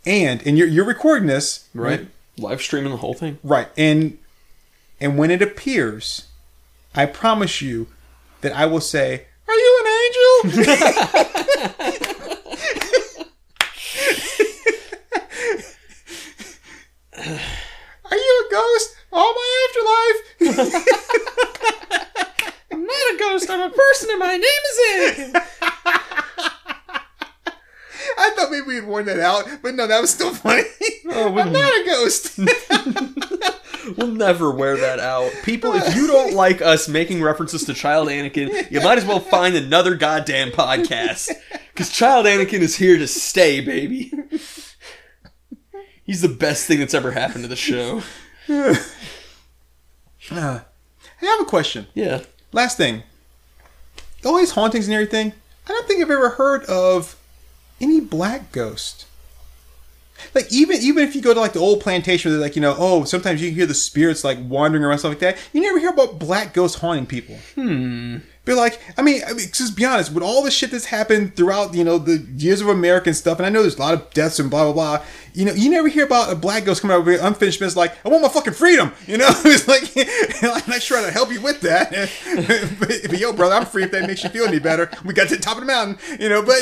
[0.06, 2.06] And and you're you're recording this Right.
[2.36, 3.38] Live streaming the whole thing.
[3.44, 3.68] Right.
[3.76, 4.18] And
[5.00, 6.26] and when it appears,
[6.94, 7.86] I promise you
[8.40, 10.64] that I will say, "Are you an angel?"
[17.16, 18.96] Are you a ghost?
[19.12, 19.66] All my
[20.40, 22.03] afterlife.
[22.84, 23.50] I'm not a ghost.
[23.50, 24.80] I'm a person, and my name is
[25.18, 25.32] Ed.
[28.16, 30.62] I thought maybe we'd worn that out, but no, that was still funny.
[31.08, 32.38] Oh, I'm not a ghost.
[33.98, 35.30] We'll never wear that out.
[35.42, 39.20] People, if you don't like us making references to Child Anakin, you might as well
[39.20, 41.30] find another goddamn podcast.
[41.72, 44.10] Because Child Anakin is here to stay, baby.
[46.02, 48.02] He's the best thing that's ever happened to the show.
[48.48, 48.74] Uh,
[50.30, 51.86] I have a question.
[51.92, 52.22] Yeah.
[52.54, 53.02] Last thing.
[54.24, 55.32] All these hauntings and everything,
[55.66, 57.16] I don't think I've ever heard of
[57.80, 59.06] any black ghost.
[60.34, 62.62] Like even even if you go to like the old plantation where they're like, you
[62.62, 65.36] know, oh, sometimes you can hear the spirits like wandering around stuff like that.
[65.52, 67.36] You never hear about black ghosts haunting people.
[67.56, 68.18] Hmm.
[68.44, 71.34] But like, I mean, I mean, just be honest, with all the shit that's happened
[71.34, 74.10] throughout, you know, the years of American stuff, and I know there's a lot of
[74.10, 75.06] deaths and blah blah blah.
[75.32, 77.94] You know, you never hear about a black ghost coming out with unfinished business like,
[78.04, 78.92] I want my fucking freedom.
[79.06, 79.82] You know, it's like
[80.42, 81.90] I'm not how to help you with that.
[82.78, 84.90] but, but yo, brother, I'm free if that makes you feel any better.
[85.04, 86.58] We got to the top of the mountain, you know, but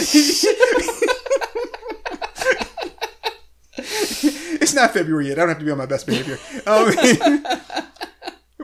[3.78, 5.38] it's not February yet.
[5.38, 6.38] I don't have to be on my best behavior.
[6.66, 6.94] Um,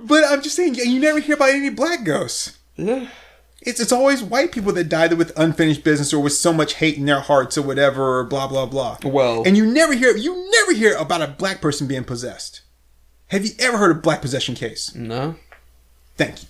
[0.02, 2.57] but I'm just saying, you never hear about any black ghosts.
[2.78, 3.08] Yeah.
[3.60, 6.96] It's it's always white people that die with unfinished business or with so much hate
[6.96, 8.98] in their hearts or whatever or blah blah blah.
[9.04, 12.62] Well- and you never hear you never hear about a black person being possessed.
[13.26, 14.94] Have you ever heard of black possession case?
[14.94, 15.34] No.
[16.16, 16.48] Thank you.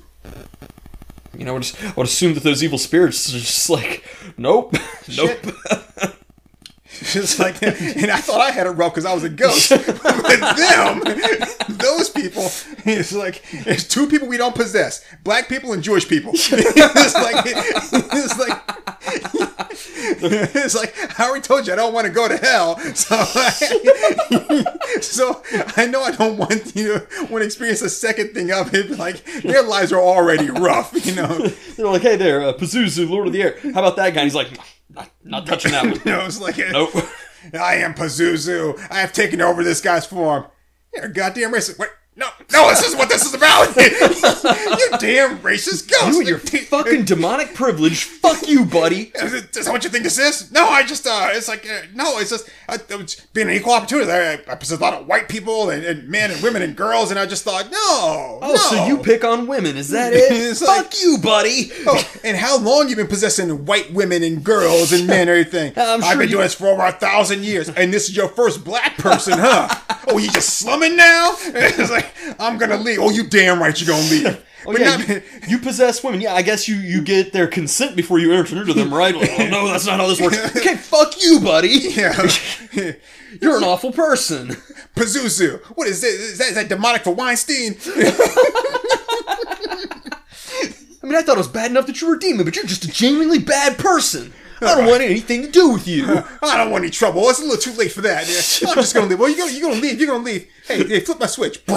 [1.36, 4.04] You know, I would, just, I would assume that those evil spirits are just like,
[4.36, 4.74] nope,
[5.16, 5.38] nope.
[7.18, 9.70] It's like, and I thought I had it rough because I was a ghost.
[9.70, 11.02] but them,
[11.68, 12.42] those people,
[12.84, 16.32] it's like, it's two people we don't possess: black people and Jewish people.
[16.34, 18.62] it's like, it's like,
[20.20, 22.78] it's like I already told you I don't want to go to hell.
[22.94, 23.16] So,
[25.00, 25.42] so
[25.76, 28.90] I know I don't want you to want to experience a second thing of it.
[28.98, 31.38] Like their lives are already rough, you know.
[31.76, 33.58] They're like, hey there, uh, Pazuzu, Lord of the Air.
[33.62, 34.22] How about that guy?
[34.22, 34.58] And he's like,
[34.90, 36.00] not, not touching that one.
[36.04, 36.90] Know, it's like, a, Nope.
[37.54, 38.78] I am Pazuzu.
[38.90, 40.46] I have taken over this guy's form.
[40.94, 41.78] You're a goddamn racist.
[42.18, 43.68] No, no, this is what this is about.
[43.76, 46.08] you damn racist ghost.
[46.08, 48.02] You and your fucking demonic privilege.
[48.04, 49.12] Fuck you, buddy.
[49.14, 50.50] Is, it, is that what you think this is?
[50.50, 53.72] No, I just, uh, it's like, uh, no, it's just, uh, it's being an equal
[53.72, 54.10] opportunity.
[54.10, 57.10] I, I possess a lot of white people and, and men and women and girls,
[57.10, 58.40] and I just thought, no.
[58.42, 59.76] Oh, so you pick on women?
[59.76, 60.56] Is that it?
[60.58, 61.70] Fuck like- you, buddy.
[61.86, 65.72] Oh, and how long you been possessing white women and girls and men and everything?
[65.76, 68.28] I'm I've been you- doing this for over a thousand years, and this is your
[68.28, 69.68] first black person, huh?
[70.10, 71.34] Oh, you just slumming now?
[71.40, 72.98] it's like I'm gonna leave.
[73.00, 74.44] Oh, you damn right you're gonna leave.
[74.66, 76.20] Oh yeah, you, you possess women.
[76.20, 79.14] Yeah, I guess you you get their consent before you enter into them, right?
[79.14, 80.36] Like, oh no, that's not how this works.
[80.56, 81.68] Okay, fuck you, buddy.
[81.68, 82.28] yeah.
[83.40, 84.48] You're an awful person.
[84.96, 85.62] Pazuzu.
[85.76, 86.08] What is that?
[86.08, 87.76] Is that, is that demonic for Weinstein?
[91.02, 92.66] I mean, I thought it was bad enough that you were a demon, but you're
[92.66, 94.32] just a genuinely bad person.
[94.60, 96.04] I don't want anything to do with you.
[96.42, 97.28] I don't want any trouble.
[97.28, 98.22] It's a little too late for that.
[98.68, 99.18] I'm just gonna leave.
[99.18, 100.00] Well, you're gonna, you're gonna leave.
[100.00, 100.48] You're gonna leave.
[100.66, 101.60] Hey, hey, flip my switch.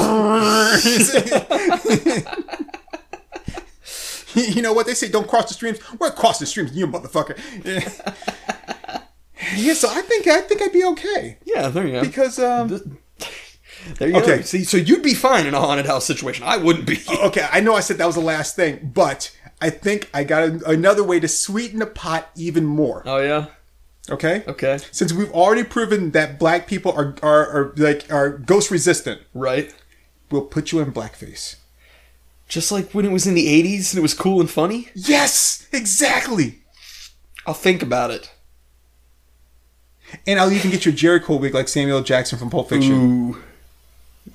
[4.36, 5.10] you know what they say?
[5.10, 5.80] Don't cross the streams.
[5.99, 7.38] We're crossing streams, you motherfucker.
[9.56, 9.74] Yeah.
[9.74, 12.02] So I think I think I'd be okay Yeah, there you go.
[12.02, 12.99] because um.
[13.98, 14.20] There you go.
[14.22, 14.44] Okay.
[14.44, 16.45] See, so you'd be fine in a haunted house situation.
[16.45, 16.99] I wouldn't be.
[17.12, 20.44] Okay, I know I said that was the last thing, but I think I got
[20.44, 23.04] a, another way to sweeten the pot even more.
[23.06, 23.48] Oh yeah.
[24.10, 24.44] Okay.
[24.48, 24.80] Okay.
[24.92, 29.74] Since we've already proven that black people are are, are like are ghost resistant, Right.
[30.32, 31.58] we'll put you in blackface.
[32.48, 34.90] Just like when it was in the '80s and it was cool and funny.
[34.96, 36.60] Yes, exactly.
[37.46, 38.32] I'll think about it.
[40.28, 43.30] And I'll even get you a Jheri curl wig like Samuel Jackson from Pulp Fiction.
[43.32, 43.44] Ooh.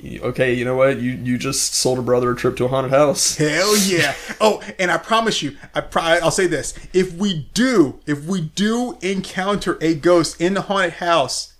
[0.02, 1.00] Okay, you know what?
[1.00, 3.36] You you just sold a brother a trip to a haunted house.
[3.38, 4.14] Hell yeah!
[4.40, 8.40] Oh, and I promise you, I pro- I'll say this: if we do, if we
[8.40, 11.54] do encounter a ghost in the haunted house,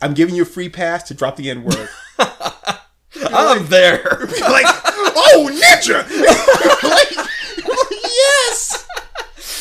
[0.00, 1.88] I'm giving you a free pass to drop the N word.
[2.18, 4.02] I'm there.
[4.02, 6.06] like, oh, ninja!
[7.18, 7.28] like!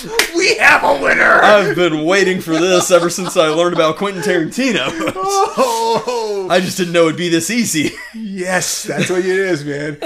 [0.35, 1.41] We have a winner!
[1.41, 4.87] I've been waiting for this ever since I learned about Quentin Tarantino.
[5.15, 7.91] oh, I just didn't know it'd be this easy.
[8.13, 9.97] yes, that's what it is, man.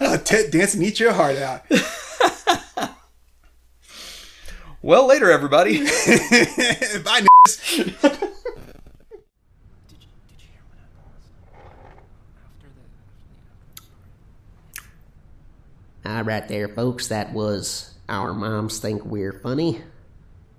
[0.00, 1.64] Uh, Ted Danson eat your heart out.
[4.82, 5.78] Well, later, everybody.
[7.04, 7.78] Bye, n***s.
[16.04, 17.08] All right, there, folks.
[17.08, 19.80] That was our moms think we're funny.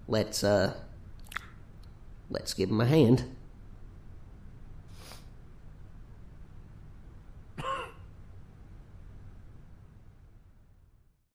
[0.08, 0.74] Let's uh,
[2.30, 3.26] let's give them a hand.